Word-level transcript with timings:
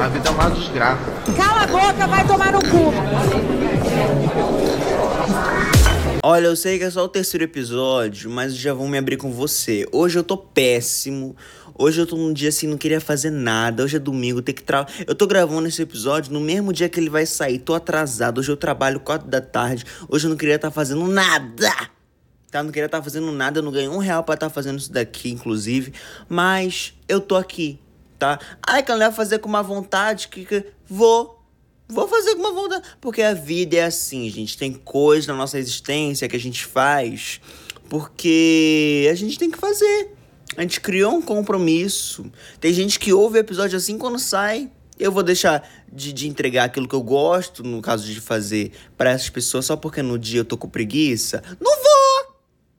A 0.00 0.08
vida 0.08 0.30
é 0.30 0.32
uma 0.32 0.48
desgraça. 0.48 1.10
Cala 1.36 1.64
a 1.64 1.66
boca, 1.66 2.06
vai 2.06 2.26
tomar 2.26 2.52
no 2.52 2.60
cu. 2.60 2.90
Olha, 6.22 6.46
eu 6.46 6.56
sei 6.56 6.78
que 6.78 6.84
é 6.84 6.90
só 6.90 7.04
o 7.04 7.08
terceiro 7.08 7.44
episódio, 7.44 8.30
mas 8.30 8.56
já 8.56 8.72
vou 8.72 8.88
me 8.88 8.96
abrir 8.96 9.18
com 9.18 9.30
você. 9.30 9.86
Hoje 9.92 10.18
eu 10.18 10.24
tô 10.24 10.38
péssimo. 10.38 11.36
Hoje 11.78 12.00
eu 12.00 12.06
tô 12.06 12.16
num 12.16 12.32
dia 12.32 12.48
assim, 12.48 12.66
não 12.66 12.78
queria 12.78 12.98
fazer 12.98 13.28
nada. 13.28 13.84
Hoje 13.84 13.96
é 13.96 13.98
domingo, 13.98 14.40
tem 14.40 14.54
que 14.54 14.62
tra... 14.62 14.86
Eu 15.06 15.14
tô 15.14 15.26
gravando 15.26 15.68
esse 15.68 15.82
episódio 15.82 16.32
no 16.32 16.40
mesmo 16.40 16.72
dia 16.72 16.88
que 16.88 16.98
ele 16.98 17.10
vai 17.10 17.26
sair. 17.26 17.58
Tô 17.58 17.74
atrasado. 17.74 18.38
Hoje 18.38 18.50
eu 18.50 18.56
trabalho 18.56 19.00
quatro 19.00 19.28
da 19.28 19.42
tarde. 19.42 19.84
Hoje 20.08 20.24
eu 20.24 20.30
não 20.30 20.36
queria 20.38 20.54
estar 20.54 20.68
tá 20.68 20.74
fazendo 20.74 21.06
nada. 21.06 21.70
Tá? 22.50 22.62
Não 22.62 22.70
queria 22.70 22.86
estar 22.86 22.98
tá 22.98 23.04
fazendo 23.04 23.30
nada. 23.32 23.58
Eu 23.58 23.62
não 23.62 23.70
ganhei 23.70 23.88
um 23.88 23.98
real 23.98 24.24
pra 24.24 24.32
estar 24.34 24.48
tá 24.48 24.54
fazendo 24.54 24.78
isso 24.78 24.90
daqui, 24.90 25.30
inclusive. 25.30 25.92
Mas 26.26 26.94
eu 27.06 27.20
tô 27.20 27.36
aqui, 27.36 27.78
tá? 28.20 28.38
Ai, 28.64 28.84
que 28.84 28.92
eu 28.92 28.96
não 28.96 29.06
ia 29.06 29.12
fazer 29.12 29.40
com 29.40 29.48
uma 29.48 29.62
vontade 29.62 30.28
que, 30.28 30.44
que... 30.44 30.64
vou. 30.86 31.40
Vou 31.88 32.06
fazer 32.06 32.36
com 32.36 32.40
uma 32.42 32.52
vontade. 32.52 32.84
Porque 33.00 33.20
a 33.20 33.34
vida 33.34 33.76
é 33.76 33.82
assim, 33.82 34.30
gente. 34.30 34.56
Tem 34.56 34.72
coisas 34.72 35.26
na 35.26 35.34
nossa 35.34 35.58
existência 35.58 36.28
que 36.28 36.36
a 36.36 36.40
gente 36.40 36.64
faz 36.64 37.40
porque 37.90 39.08
a 39.10 39.14
gente 39.14 39.36
tem 39.36 39.50
que 39.50 39.58
fazer. 39.58 40.14
A 40.56 40.62
gente 40.62 40.80
criou 40.80 41.12
um 41.12 41.20
compromisso. 41.20 42.30
Tem 42.60 42.72
gente 42.72 42.98
que 42.98 43.12
ouve 43.12 43.38
o 43.38 43.40
episódio 43.40 43.76
assim 43.76 43.98
quando 43.98 44.18
sai. 44.18 44.70
Eu 44.96 45.10
vou 45.10 45.24
deixar 45.24 45.68
de, 45.92 46.12
de 46.12 46.28
entregar 46.28 46.64
aquilo 46.64 46.86
que 46.86 46.94
eu 46.94 47.02
gosto, 47.02 47.64
no 47.64 47.82
caso 47.82 48.06
de 48.06 48.20
fazer, 48.20 48.72
para 48.96 49.10
essas 49.10 49.28
pessoas 49.28 49.66
só 49.66 49.76
porque 49.76 50.02
no 50.02 50.18
dia 50.18 50.40
eu 50.40 50.44
tô 50.44 50.56
com 50.56 50.68
preguiça? 50.68 51.42
Não 51.60 51.72
vou! 51.72 52.36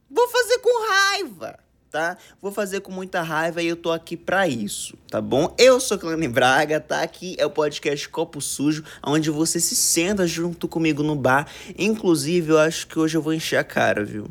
Vou 0.10 0.27
fazer 0.30 0.60
com 0.60 0.88
raiva! 0.88 1.60
Tá? 1.91 2.18
Vou 2.41 2.54
fazer 2.54 2.80
com 2.80 2.91
muita 2.91 3.22
raiva 3.22 3.62
e 3.62 3.68
eu 3.68 3.76
tô 3.76 3.91
aqui 3.91 4.16
para 4.16 4.48
isso, 4.48 4.95
tá 5.09 5.20
bom? 5.20 5.54
Eu 5.58 5.77
sou 5.82 5.99
Clane 5.99 6.27
Braga, 6.27 6.80
tá? 6.80 7.02
Aqui 7.02 7.36
é 7.38 7.45
o 7.45 7.49
podcast 7.49 8.08
Copo 8.08 8.40
Sujo, 8.40 8.84
onde 9.04 9.29
você 9.29 9.60
se 9.60 9.76
senta 9.76 10.26
junto 10.26 10.70
comigo 10.70 11.04
no 11.04 11.16
bar. 11.16 11.48
Inclusive, 11.77 12.51
eu 12.51 12.60
acho 12.60 12.88
que 12.88 12.98
hoje 12.98 13.18
eu 13.18 13.21
vou 13.21 13.34
encher 13.34 13.57
a 13.57 13.63
cara, 13.63 14.05
viu? 14.05 14.27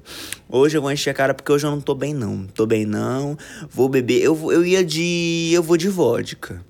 Hoje 0.48 0.78
eu 0.78 0.80
vou 0.80 0.90
encher 0.90 1.10
a 1.10 1.14
cara 1.14 1.34
porque 1.34 1.52
hoje 1.52 1.66
eu 1.66 1.70
não 1.70 1.82
tô 1.82 1.94
bem 1.94 2.14
não. 2.14 2.46
Tô 2.46 2.64
bem 2.64 2.86
não. 2.86 3.36
Vou 3.68 3.90
beber, 3.90 4.22
eu, 4.22 4.50
eu 4.50 4.64
ia 4.64 4.82
de 4.82 5.50
eu 5.52 5.62
vou 5.62 5.76
de 5.76 5.88
vodka. 5.88 6.64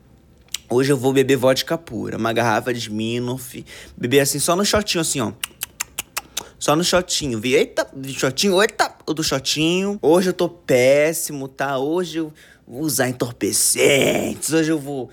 Hoje 0.69 0.93
eu 0.93 0.97
vou 0.97 1.12
beber 1.12 1.37
vodka 1.37 1.78
pura, 1.78 2.17
uma 2.17 2.33
garrafa 2.33 2.72
de 2.72 2.81
Smirnoff, 2.81 3.65
beber 3.97 4.20
assim 4.20 4.39
só 4.41 4.56
no 4.56 4.65
shotinho 4.65 5.03
assim, 5.03 5.20
ó. 5.20 5.33
Só 6.61 6.77
no 6.77 6.84
shotinho. 6.84 7.41
Vi, 7.41 7.55
eita, 7.55 7.89
shotinho, 8.06 8.61
eita, 8.61 8.94
o 9.06 9.14
do 9.14 9.25
shotinho. 9.25 9.98
Hoje 10.03 10.28
eu 10.28 10.34
tô 10.34 10.47
péssimo, 10.47 11.48
tá? 11.48 11.78
Hoje 11.78 12.19
eu 12.19 12.33
vou 12.69 12.83
usar 12.83 13.08
entorpecentes. 13.08 14.53
Hoje 14.53 14.70
eu 14.70 14.78
vou 14.78 15.08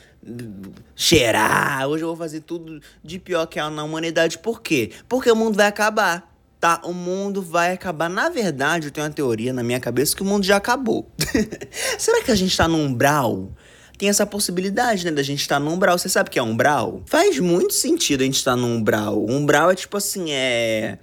cheirar. 0.93 1.87
Hoje 1.87 2.03
eu 2.03 2.09
vou 2.09 2.17
fazer 2.17 2.41
tudo 2.41 2.81
de 3.01 3.17
pior 3.17 3.45
que 3.45 3.57
há 3.59 3.69
na 3.69 3.85
humanidade. 3.85 4.37
Por 4.39 4.61
quê? 4.61 4.91
Porque 5.07 5.31
o 5.31 5.35
mundo 5.37 5.55
vai 5.55 5.67
acabar. 5.67 6.35
Tá, 6.59 6.81
o 6.83 6.91
mundo 6.91 7.41
vai 7.41 7.71
acabar. 7.71 8.09
Na 8.09 8.27
verdade, 8.27 8.87
eu 8.87 8.91
tenho 8.91 9.07
uma 9.07 9.13
teoria 9.13 9.53
na 9.53 9.63
minha 9.63 9.79
cabeça 9.79 10.13
que 10.13 10.23
o 10.23 10.25
mundo 10.25 10.43
já 10.43 10.57
acabou. 10.57 11.09
Será 11.97 12.21
que 12.23 12.31
a 12.31 12.35
gente 12.35 12.57
tá 12.57 12.67
no 12.67 12.77
umbral? 12.77 13.53
tem 13.97 14.09
essa 14.09 14.27
possibilidade, 14.27 15.05
né, 15.05 15.11
da 15.11 15.23
gente 15.23 15.41
estar 15.41 15.55
tá 15.55 15.59
no 15.59 15.71
umbral. 15.71 15.97
Você 15.97 16.07
sabe 16.07 16.29
o 16.29 16.31
que 16.31 16.37
é 16.37 16.43
umbral? 16.43 17.01
Faz 17.07 17.39
muito 17.39 17.73
sentido 17.73 18.21
a 18.21 18.25
gente 18.25 18.35
estar 18.35 18.51
tá 18.51 18.57
no 18.57 18.67
umbral. 18.67 19.25
umbral 19.25 19.71
é 19.71 19.75
tipo 19.75 19.97
assim, 19.97 20.29
é 20.29 20.99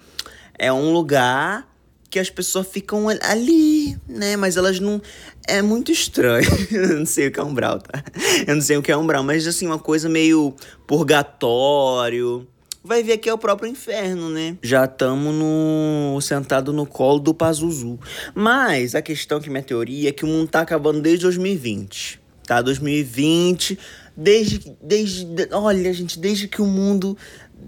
é 0.58 0.72
um 0.72 0.92
lugar 0.92 1.68
que 2.14 2.18
as 2.20 2.30
pessoas 2.30 2.68
ficam 2.68 3.08
ali, 3.08 3.98
né? 4.08 4.36
Mas 4.36 4.56
elas 4.56 4.78
não. 4.78 5.02
É 5.48 5.60
muito 5.60 5.90
estranho. 5.90 6.48
eu 6.70 6.98
não 6.98 7.06
sei 7.06 7.26
o 7.26 7.32
que 7.32 7.40
é 7.40 7.42
umbral, 7.42 7.80
tá? 7.80 8.04
Eu 8.46 8.54
não 8.54 8.62
sei 8.62 8.76
o 8.76 8.82
que 8.82 8.92
é 8.92 8.96
umbral, 8.96 9.24
mas 9.24 9.46
assim, 9.48 9.66
uma 9.66 9.80
coisa 9.80 10.08
meio 10.08 10.54
purgatório. 10.86 12.46
Vai 12.84 13.02
ver 13.02 13.18
que 13.18 13.28
é 13.28 13.34
o 13.34 13.38
próprio 13.38 13.68
inferno, 13.68 14.30
né? 14.30 14.56
Já 14.62 14.84
estamos 14.84 15.34
no 15.34 16.20
sentado 16.20 16.72
no 16.72 16.86
colo 16.86 17.18
do 17.18 17.34
Pazuzu. 17.34 17.98
Mas 18.32 18.94
a 18.94 19.02
questão 19.02 19.40
que 19.40 19.50
minha 19.50 19.62
teoria 19.62 20.10
é 20.10 20.12
que 20.12 20.24
o 20.24 20.28
mundo 20.28 20.48
tá 20.48 20.60
acabando 20.60 21.00
desde 21.00 21.22
2020. 21.22 22.20
Tá? 22.46 22.62
2020, 22.62 23.76
desde. 24.16 24.76
desde 24.80 25.48
olha, 25.50 25.92
gente, 25.92 26.18
desde 26.18 26.46
que 26.46 26.62
o 26.62 26.66
mundo 26.66 27.16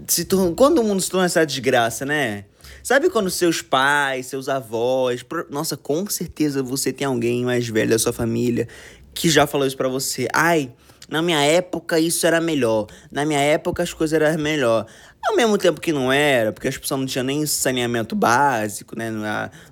se 0.07 0.23
tornou. 0.23 0.55
Quando 0.55 0.79
o 0.79 0.83
mundo 0.83 1.01
se 1.01 1.09
tornou 1.09 1.25
essa 1.25 1.45
desgraça, 1.45 2.05
né? 2.05 2.45
Sabe 2.87 3.09
quando 3.09 3.29
seus 3.29 3.61
pais, 3.61 4.27
seus 4.27 4.47
avós, 4.47 5.19
nossa, 5.49 5.75
com 5.75 6.09
certeza 6.09 6.63
você 6.63 6.93
tem 6.93 7.05
alguém 7.05 7.43
mais 7.43 7.67
velho 7.67 7.89
da 7.89 7.99
sua 7.99 8.13
família 8.13 8.65
que 9.13 9.29
já 9.29 9.45
falou 9.45 9.67
isso 9.67 9.75
para 9.75 9.89
você. 9.89 10.25
Ai, 10.33 10.71
na 11.09 11.21
minha 11.21 11.41
época 11.41 11.99
isso 11.99 12.25
era 12.25 12.39
melhor. 12.39 12.87
Na 13.11 13.25
minha 13.25 13.41
época 13.41 13.83
as 13.83 13.91
coisas 13.91 14.17
eram 14.17 14.41
melhor. 14.41 14.85
Ao 15.21 15.35
mesmo 15.35 15.57
tempo 15.57 15.81
que 15.81 15.91
não 15.91 16.13
era, 16.13 16.53
porque 16.53 16.69
as 16.69 16.77
pessoas 16.77 17.01
não 17.01 17.05
tinham 17.05 17.25
nem 17.25 17.45
saneamento 17.45 18.15
básico, 18.15 18.97
né? 18.97 19.11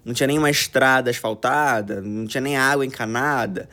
Não 0.03 0.13
tinha 0.13 0.27
nem 0.27 0.37
uma 0.37 0.49
estrada 0.49 1.09
asfaltada, 1.09 2.01
não 2.01 2.27
tinha 2.27 2.41
nem 2.41 2.57
água 2.57 2.85
encanada. 2.85 3.69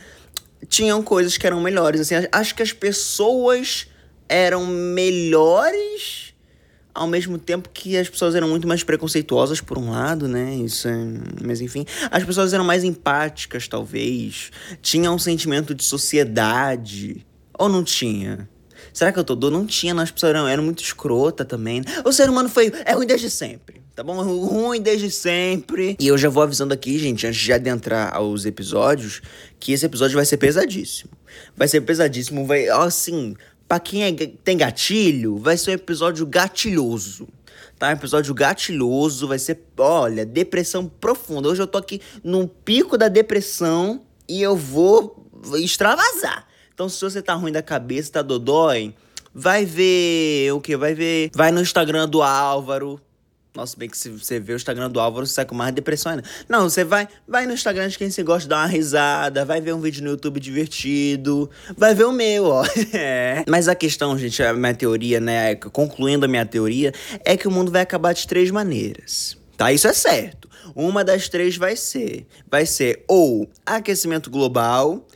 Tinham 0.69 1.03
coisas 1.03 1.37
que 1.37 1.45
eram 1.45 1.61
melhores. 1.61 2.01
Assim, 2.01 2.29
acho 2.31 2.55
que 2.55 2.63
as 2.63 2.73
pessoas 2.73 3.89
eram 4.29 4.65
melhores 4.69 6.32
ao 6.95 7.07
mesmo 7.07 7.39
tempo 7.39 7.69
que 7.73 7.97
as 7.97 8.09
pessoas 8.09 8.35
eram 8.35 8.49
muito 8.49 8.69
mais 8.69 8.83
preconceituosas 8.83 9.61
por 9.61 9.79
um 9.79 9.91
lado, 9.91 10.29
né? 10.29 10.55
Isso 10.57 10.89
é... 10.89 10.97
Mas 11.43 11.61
enfim, 11.61 11.87
as 12.11 12.25
pessoas 12.25 12.53
eram 12.53 12.65
mais 12.65 12.85
empáticas, 12.85 13.67
talvez. 13.67 14.51
Tinha 14.81 15.11
um 15.11 15.19
sentimento 15.19 15.75
de 15.75 15.85
sociedade. 15.85 17.27
Ou 17.59 17.69
não 17.69 17.83
tinha? 17.83 18.49
Será 18.93 19.13
que 19.13 19.19
eu 19.19 19.25
tô 19.25 19.35
dando? 19.35 19.53
Não 19.53 19.67
tinha, 19.67 19.95
não. 19.95 20.03
As 20.03 20.11
pessoas 20.11 20.31
eram, 20.31 20.49
eram 20.49 20.63
muito 20.63 20.83
escrota 20.83 21.45
também. 21.45 21.83
O 22.05 22.13
ser 22.13 22.29
humano 22.29 22.49
foi. 22.49 22.73
É 22.85 22.93
ruim 22.93 23.07
desde 23.07 23.31
sempre. 23.31 23.81
Tá 23.95 24.03
bom? 24.03 24.23
Ruim 24.23 24.81
desde 24.81 25.11
sempre. 25.11 25.97
E 26.01 26.09
eu 26.09 26.17
já 26.17 26.29
vou 26.29 26.43
avisando 26.43 26.73
aqui, 26.73 26.99
gente, 26.99 27.27
antes 27.27 27.41
de 27.41 27.53
adentrar 27.53 28.15
aos 28.15 28.47
episódios, 28.47 29.21
que 29.61 29.73
esse 29.73 29.85
episódio 29.85 30.17
vai 30.17 30.25
ser 30.25 30.39
pesadíssimo. 30.39 31.11
Vai 31.55 31.69
ser 31.69 31.83
pesadíssimo, 31.83 32.47
vai. 32.47 32.69
Assim, 32.69 33.35
Pra 33.73 33.81
quem 33.81 34.05
é, 34.05 34.13
tem 34.13 34.55
gatilho, 34.55 35.39
vai 35.39 35.57
ser 35.57 35.71
um 35.71 35.73
episódio 35.73 36.27
gatilhoso. 36.27 37.27
Tá? 37.79 37.89
Um 37.89 37.93
episódio 37.93 38.35
gatilhoso, 38.35 39.27
vai 39.27 39.39
ser, 39.39 39.63
olha, 39.79 40.27
depressão 40.27 40.87
profunda. 40.87 41.49
Hoje 41.49 41.63
eu 41.63 41.67
tô 41.67 41.79
aqui 41.79 41.99
no 42.23 42.47
pico 42.47 42.99
da 42.99 43.09
depressão 43.09 44.03
e 44.29 44.43
eu 44.43 44.55
vou 44.55 45.27
extravasar. 45.55 46.47
Então, 46.75 46.87
se 46.87 47.01
você 47.01 47.23
tá 47.23 47.33
ruim 47.33 47.51
da 47.51 47.63
cabeça, 47.63 48.13
tá 48.13 48.21
dodói, 48.21 48.95
vai 49.35 49.65
ver 49.65 50.53
o 50.53 50.61
que? 50.61 50.77
Vai 50.77 50.93
ver. 50.93 51.31
Vai 51.33 51.51
no 51.51 51.63
Instagram 51.63 52.07
do 52.07 52.21
Álvaro, 52.21 53.01
nossa, 53.55 53.77
bem 53.77 53.87
que 53.87 53.99
se 53.99 54.09
você 54.09 54.41
vê 54.41 54.55
o 54.55 54.57
Instagram 54.57 54.91
do 54.91 54.99
Álvaro, 54.99 55.27
você 55.27 55.35
sai 55.35 55.45
com 55.45 55.55
mais 55.55 55.75
depressão 55.75 56.13
ainda. 56.13 56.25
Não, 56.49 56.71
você 56.71 56.85
vai, 56.85 57.07
vai 57.29 57.47
no 57.47 57.53
Instagram 57.53 57.87
de 57.89 57.99
quem 57.99 58.11
você 58.11 58.23
gosta 58.23 58.49
dar 58.49 58.61
uma 58.61 58.67
risada, 58.67 59.45
vai 59.45 59.61
ver 59.61 59.75
um 59.75 59.81
vídeo 59.81 60.03
no 60.03 60.11
YouTube 60.11 60.41
divertido, 60.41 61.51
vai 61.77 61.95
ver 61.95 62.05
o 62.05 62.13
meu, 62.13 62.47
ó. 62.47 62.65
É. 62.95 63.45
Mas 63.49 63.69
a 63.69 63.75
questão, 63.75 64.17
gente, 64.19 64.43
a 64.43 64.53
minha 64.53 64.75
teoria, 64.75 65.21
né, 65.21 65.55
concluindo 65.55 66.25
a 66.25 66.29
minha 66.29 66.47
teoria, 66.47 66.93
é 67.25 67.37
que 67.37 67.47
o 67.47 67.51
mundo 67.51 67.71
vai 67.71 67.83
acabar 67.83 68.13
de 68.13 68.27
três 68.27 68.51
maneiras. 68.51 69.37
Tá? 69.57 69.73
Isso 69.73 69.87
é 69.87 69.93
certo. 69.93 70.49
Uma 70.75 71.05
das 71.05 71.29
três 71.29 71.57
vai 71.57 71.77
ser, 71.77 72.27
vai 72.51 72.65
ser 72.65 73.05
ou 73.07 73.49
aquecimento 73.67 74.31
global, 74.31 75.07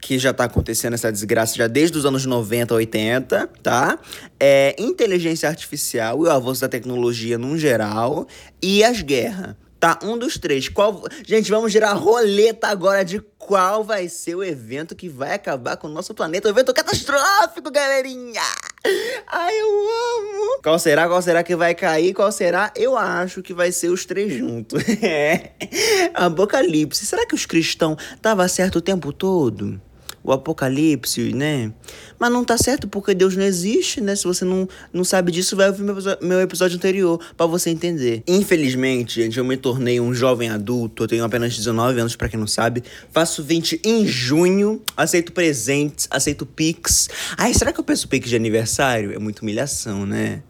que 0.00 0.18
já 0.18 0.32
tá 0.32 0.44
acontecendo 0.44 0.94
essa 0.94 1.10
desgraça 1.10 1.56
já 1.56 1.66
desde 1.66 1.96
os 1.98 2.04
anos 2.04 2.24
90, 2.24 2.74
80, 2.74 3.46
tá? 3.62 3.98
É 4.38 4.74
inteligência 4.78 5.48
artificial 5.48 6.24
e 6.24 6.28
o 6.28 6.30
avanço 6.30 6.60
da 6.60 6.68
tecnologia 6.68 7.38
num 7.38 7.56
geral 7.56 8.26
e 8.62 8.82
as 8.82 9.02
guerras. 9.02 9.54
Tá, 9.78 9.98
um 10.02 10.16
dos 10.16 10.38
três. 10.38 10.68
Qual... 10.68 11.04
Gente, 11.26 11.50
vamos 11.50 11.70
girar 11.70 11.90
a 11.90 11.94
roleta 11.94 12.68
agora 12.68 13.04
de 13.04 13.20
qual 13.38 13.84
vai 13.84 14.08
ser 14.08 14.34
o 14.34 14.42
evento 14.42 14.96
que 14.96 15.08
vai 15.08 15.34
acabar 15.34 15.76
com 15.76 15.86
o 15.86 15.90
nosso 15.90 16.14
planeta. 16.14 16.48
O 16.48 16.50
evento 16.50 16.72
catastrófico, 16.72 17.70
galerinha! 17.70 18.42
Ai, 19.26 19.60
eu 19.60 19.68
amo! 19.68 20.62
Qual 20.62 20.78
será? 20.78 21.06
Qual 21.06 21.20
será 21.20 21.42
que 21.42 21.54
vai 21.54 21.74
cair? 21.74 22.14
Qual 22.14 22.32
será? 22.32 22.72
Eu 22.74 22.96
acho 22.96 23.42
que 23.42 23.52
vai 23.52 23.70
ser 23.70 23.88
os 23.90 24.06
três 24.06 24.32
juntos. 24.32 24.82
é. 25.02 25.52
Apocalipse. 26.14 27.04
Será 27.04 27.26
que 27.26 27.34
os 27.34 27.44
cristãos 27.44 28.02
estavam 28.14 28.48
certo 28.48 28.76
o 28.76 28.80
tempo 28.80 29.12
todo? 29.12 29.80
O 30.26 30.32
apocalipse, 30.32 31.32
né? 31.32 31.72
Mas 32.18 32.32
não 32.32 32.44
tá 32.44 32.58
certo 32.58 32.88
porque 32.88 33.14
Deus 33.14 33.36
não 33.36 33.44
existe, 33.44 34.00
né? 34.00 34.16
Se 34.16 34.24
você 34.24 34.44
não, 34.44 34.68
não 34.92 35.04
sabe 35.04 35.30
disso, 35.30 35.54
vai 35.54 35.68
ouvir 35.68 35.84
meu, 35.84 35.96
meu 36.20 36.40
episódio 36.40 36.76
anterior 36.76 37.20
para 37.36 37.46
você 37.46 37.70
entender. 37.70 38.22
Infelizmente, 38.26 39.22
gente, 39.22 39.38
eu 39.38 39.44
me 39.44 39.56
tornei 39.56 40.00
um 40.00 40.12
jovem 40.12 40.50
adulto, 40.50 41.04
eu 41.04 41.08
tenho 41.08 41.24
apenas 41.24 41.56
19 41.56 42.00
anos 42.00 42.16
para 42.16 42.28
quem 42.28 42.40
não 42.40 42.46
sabe. 42.46 42.82
Faço 43.12 43.42
20 43.42 43.80
em 43.84 44.04
junho, 44.04 44.82
aceito 44.96 45.32
presentes, 45.32 46.08
aceito 46.10 46.44
Pix. 46.44 47.08
Ai, 47.38 47.54
será 47.54 47.72
que 47.72 47.78
eu 47.78 47.84
peço 47.84 48.08
Pix 48.08 48.28
de 48.28 48.34
aniversário? 48.34 49.12
É 49.12 49.18
muita 49.18 49.42
humilhação, 49.42 50.04
né? 50.04 50.42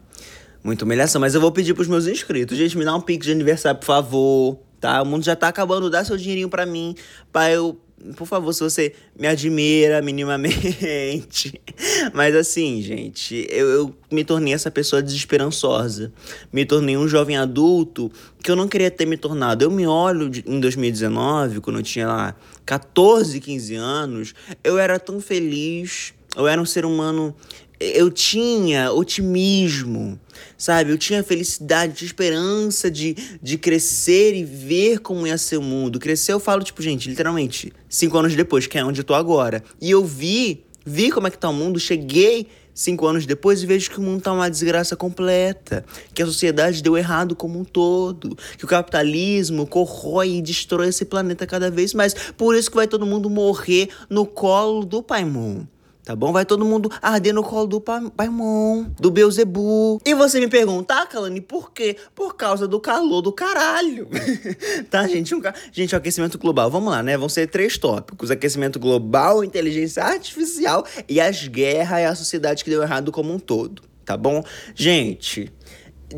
Muita 0.63 0.83
humilhação, 0.85 1.21
mas 1.21 1.35
eu 1.35 1.39
vou 1.39 1.51
pedir 1.51 1.75
pros 1.75 1.87
meus 1.87 2.07
inscritos. 2.07 2.57
Gente, 2.57 2.77
me 2.77 2.83
dá 2.83 2.95
um 2.95 3.01
Pix 3.01 3.25
de 3.25 3.31
aniversário, 3.31 3.79
por 3.79 3.85
favor 3.85 4.59
tá? 4.79 5.01
O 5.01 5.05
mundo 5.05 5.23
já 5.23 5.35
tá 5.35 5.47
acabando, 5.47 5.89
dá 5.89 6.03
seu 6.03 6.17
dinheirinho 6.17 6.49
para 6.49 6.65
mim, 6.65 6.95
para 7.31 7.51
eu 7.51 7.79
por 8.15 8.27
favor, 8.27 8.53
se 8.53 8.63
você 8.63 8.93
me 9.17 9.27
admira 9.27 10.01
minimamente. 10.01 11.59
Mas 12.13 12.35
assim, 12.35 12.81
gente, 12.81 13.47
eu, 13.49 13.67
eu, 13.67 13.95
me 14.11 14.23
tornei 14.23 14.53
essa 14.53 14.69
pessoa 14.69 15.01
desesperançosa. 15.01 16.13
Me 16.53 16.65
tornei 16.65 16.95
um 16.95 17.07
jovem 17.07 17.37
adulto 17.37 18.11
que 18.43 18.51
eu 18.51 18.55
não 18.55 18.67
queria 18.67 18.91
ter 18.91 19.05
me 19.05 19.17
tornado. 19.17 19.63
Eu 19.63 19.71
me 19.71 19.87
olho 19.87 20.29
de, 20.29 20.43
em 20.45 20.59
2019, 20.59 21.59
quando 21.59 21.79
eu 21.79 21.83
tinha 21.83 22.07
lá 22.07 22.35
14, 22.65 23.39
15 23.39 23.75
anos, 23.75 24.35
eu 24.63 24.77
era 24.77 24.99
tão 24.99 25.19
feliz. 25.19 26.13
Eu 26.35 26.47
era 26.47 26.61
um 26.61 26.65
ser 26.65 26.85
humano 26.85 27.35
eu 27.79 28.09
tinha 28.09 28.91
otimismo, 28.91 30.19
sabe? 30.57 30.91
Eu 30.91 30.97
tinha 30.97 31.23
felicidade, 31.23 31.93
tinha 31.93 32.07
esperança 32.07 32.89
de, 32.89 33.15
de 33.41 33.57
crescer 33.57 34.35
e 34.35 34.43
ver 34.43 34.99
como 34.99 35.27
ia 35.27 35.37
ser 35.37 35.57
o 35.57 35.61
mundo. 35.61 35.99
Crescer, 35.99 36.33
eu 36.33 36.39
falo, 36.39 36.63
tipo, 36.63 36.81
gente, 36.81 37.09
literalmente, 37.09 37.71
cinco 37.87 38.17
anos 38.17 38.35
depois, 38.35 38.65
que 38.67 38.77
é 38.77 38.83
onde 38.83 39.01
eu 39.01 39.05
tô 39.05 39.13
agora. 39.13 39.63
E 39.79 39.91
eu 39.91 40.03
vi, 40.03 40.65
vi 40.85 41.11
como 41.11 41.27
é 41.27 41.31
que 41.31 41.37
tá 41.37 41.49
o 41.49 41.53
mundo, 41.53 41.79
cheguei 41.79 42.47
cinco 42.73 43.07
anos 43.07 43.25
depois 43.25 43.63
e 43.63 43.65
vejo 43.65 43.89
que 43.89 43.97
o 43.97 44.01
mundo 44.03 44.21
tá 44.21 44.31
uma 44.31 44.49
desgraça 44.49 44.95
completa, 44.95 45.83
que 46.13 46.21
a 46.21 46.25
sociedade 46.27 46.83
deu 46.83 46.95
errado 46.95 47.35
como 47.35 47.59
um 47.59 47.63
todo, 47.63 48.37
que 48.55 48.65
o 48.65 48.67
capitalismo 48.67 49.65
corrói 49.65 50.35
e 50.35 50.41
destrói 50.43 50.89
esse 50.89 51.03
planeta 51.03 51.47
cada 51.47 51.71
vez 51.71 51.93
mais. 51.95 52.13
Por 52.13 52.55
isso 52.55 52.69
que 52.69 52.77
vai 52.77 52.87
todo 52.87 53.05
mundo 53.05 53.31
morrer 53.31 53.89
no 54.07 54.27
colo 54.27 54.85
do 54.85 55.01
Pai 55.01 55.25
Moon 55.25 55.65
tá 56.07 56.15
bom? 56.15 56.31
Vai 56.31 56.45
todo 56.45 56.63
mundo 56.63 56.89
arder 57.01 57.33
no 57.33 57.43
colo 57.43 57.67
do 57.67 57.81
Paimon, 57.81 58.85
do 58.97 59.11
Beuzebu. 59.11 59.99
E 60.05 60.13
você 60.13 60.39
me 60.39 60.47
pergunta, 60.47 61.01
ah, 61.01 61.05
Kalani, 61.05 61.41
por 61.41 61.73
quê? 61.73 61.97
Por 62.15 62.37
causa 62.37 62.65
do 62.65 62.79
calor 62.79 63.21
do 63.21 63.33
caralho. 63.33 64.07
tá, 64.89 65.05
gente? 65.05 65.35
Um, 65.35 65.41
gente, 65.69 65.93
o 65.93 65.97
aquecimento 65.97 66.37
global, 66.37 66.71
vamos 66.71 66.93
lá, 66.93 67.03
né? 67.03 67.17
Vão 67.17 67.27
ser 67.27 67.47
três 67.47 67.77
tópicos: 67.77 68.31
aquecimento 68.31 68.79
global, 68.79 69.43
inteligência 69.43 70.01
artificial 70.01 70.85
e 71.09 71.19
as 71.19 71.45
guerras 71.45 71.99
e 71.99 72.05
a 72.05 72.15
sociedade 72.15 72.63
que 72.63 72.69
deu 72.69 72.81
errado 72.81 73.11
como 73.11 73.33
um 73.33 73.37
todo, 73.37 73.81
tá 74.05 74.15
bom? 74.15 74.45
Gente, 74.73 75.51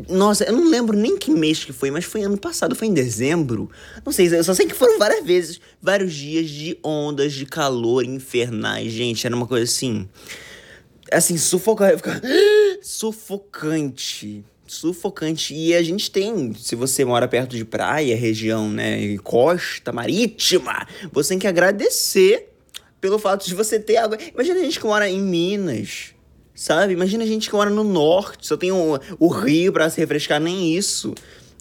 nossa, 0.08 0.44
eu 0.44 0.52
não 0.52 0.68
lembro 0.68 0.96
nem 0.96 1.18
que 1.18 1.30
mês 1.30 1.64
que 1.64 1.72
foi, 1.72 1.90
mas 1.90 2.04
foi 2.04 2.22
ano 2.22 2.38
passado, 2.38 2.76
foi 2.76 2.86
em 2.86 2.94
dezembro. 2.94 3.68
Não 4.04 4.12
sei, 4.12 4.32
eu 4.32 4.44
só 4.44 4.54
sei 4.54 4.66
que 4.66 4.74
foram 4.74 4.98
várias 4.98 5.24
vezes, 5.24 5.60
vários 5.82 6.14
dias 6.14 6.48
de 6.48 6.78
ondas 6.84 7.32
de 7.32 7.44
calor 7.44 8.04
infernais, 8.04 8.92
gente. 8.92 9.26
Era 9.26 9.34
uma 9.34 9.46
coisa 9.46 9.64
assim. 9.64 10.08
Assim, 11.10 11.36
sufocante. 11.36 12.02
Sufocante. 12.82 14.44
Sufocante. 14.64 15.54
E 15.54 15.74
a 15.74 15.82
gente 15.82 16.08
tem, 16.10 16.54
se 16.54 16.76
você 16.76 17.04
mora 17.04 17.26
perto 17.26 17.56
de 17.56 17.64
praia, 17.64 18.16
região, 18.16 18.70
né, 18.70 19.18
costa 19.18 19.92
marítima, 19.92 20.86
você 21.12 21.30
tem 21.30 21.38
que 21.40 21.48
agradecer 21.48 22.48
pelo 23.00 23.18
fato 23.18 23.44
de 23.44 23.54
você 23.56 23.80
ter 23.80 23.96
água. 23.96 24.16
Imagina 24.32 24.60
a 24.60 24.62
gente 24.62 24.78
que 24.78 24.86
mora 24.86 25.10
em 25.10 25.20
Minas 25.20 26.14
Sabe? 26.60 26.92
Imagina 26.92 27.24
a 27.24 27.26
gente 27.26 27.48
que 27.48 27.56
mora 27.56 27.70
no 27.70 27.82
norte, 27.82 28.46
só 28.46 28.54
tem 28.54 28.70
o, 28.70 29.00
o 29.18 29.28
rio 29.28 29.72
para 29.72 29.88
se 29.88 29.98
refrescar, 29.98 30.38
nem 30.38 30.76
isso. 30.76 31.14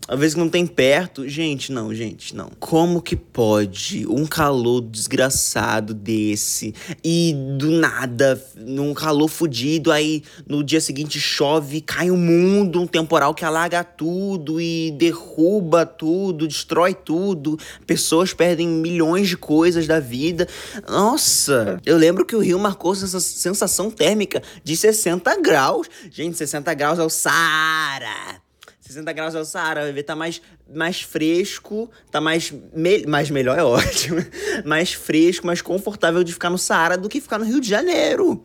Às 0.09 0.19
vezes 0.19 0.35
não 0.35 0.49
tem 0.49 0.65
perto. 0.65 1.29
Gente, 1.29 1.71
não, 1.71 1.93
gente, 1.93 2.35
não. 2.35 2.49
Como 2.59 2.99
que 2.99 3.15
pode 3.15 4.07
um 4.07 4.25
calor 4.25 4.81
desgraçado 4.81 5.93
desse 5.93 6.73
e 7.03 7.35
do 7.59 7.69
nada, 7.69 8.43
num 8.57 8.91
calor 8.95 9.27
fudido, 9.27 9.91
aí 9.91 10.23
no 10.47 10.63
dia 10.63 10.81
seguinte 10.81 11.19
chove, 11.19 11.79
cai 11.79 12.09
o 12.09 12.17
mundo, 12.17 12.81
um 12.81 12.87
temporal 12.87 13.35
que 13.35 13.45
alaga 13.45 13.83
tudo 13.83 14.59
e 14.59 14.89
derruba 14.97 15.85
tudo, 15.85 16.47
destrói 16.47 16.95
tudo. 16.95 17.59
Pessoas 17.85 18.33
perdem 18.33 18.67
milhões 18.67 19.27
de 19.27 19.37
coisas 19.37 19.85
da 19.85 19.99
vida. 19.99 20.47
Nossa, 20.89 21.79
eu 21.85 21.97
lembro 21.97 22.25
que 22.25 22.35
o 22.35 22.39
Rio 22.39 22.57
marcou 22.57 22.93
essa 22.93 23.19
sensação 23.19 23.91
térmica 23.91 24.41
de 24.63 24.75
60 24.75 25.39
graus. 25.39 25.87
Gente, 26.09 26.35
60 26.35 26.73
graus 26.73 26.97
é 26.97 27.03
o 27.03 27.09
Saara. 27.09 28.48
60 28.89 29.13
graus 29.13 29.35
é 29.35 29.39
o 29.39 29.45
Saara, 29.45 29.81
vai 29.81 29.91
ver, 29.91 30.01
tá 30.01 30.15
mais, 30.15 30.41
mais 30.67 30.99
fresco, 31.01 31.91
tá 32.09 32.19
mais, 32.19 32.51
me, 32.73 33.05
mais 33.05 33.29
melhor 33.29 33.55
é 33.55 33.63
ótimo, 33.63 34.17
mais 34.65 34.93
fresco, 34.93 35.45
mais 35.45 35.61
confortável 35.61 36.23
de 36.23 36.33
ficar 36.33 36.49
no 36.49 36.57
Saara 36.57 36.97
do 36.97 37.07
que 37.07 37.21
ficar 37.21 37.37
no 37.37 37.45
Rio 37.45 37.61
de 37.61 37.69
Janeiro, 37.69 38.43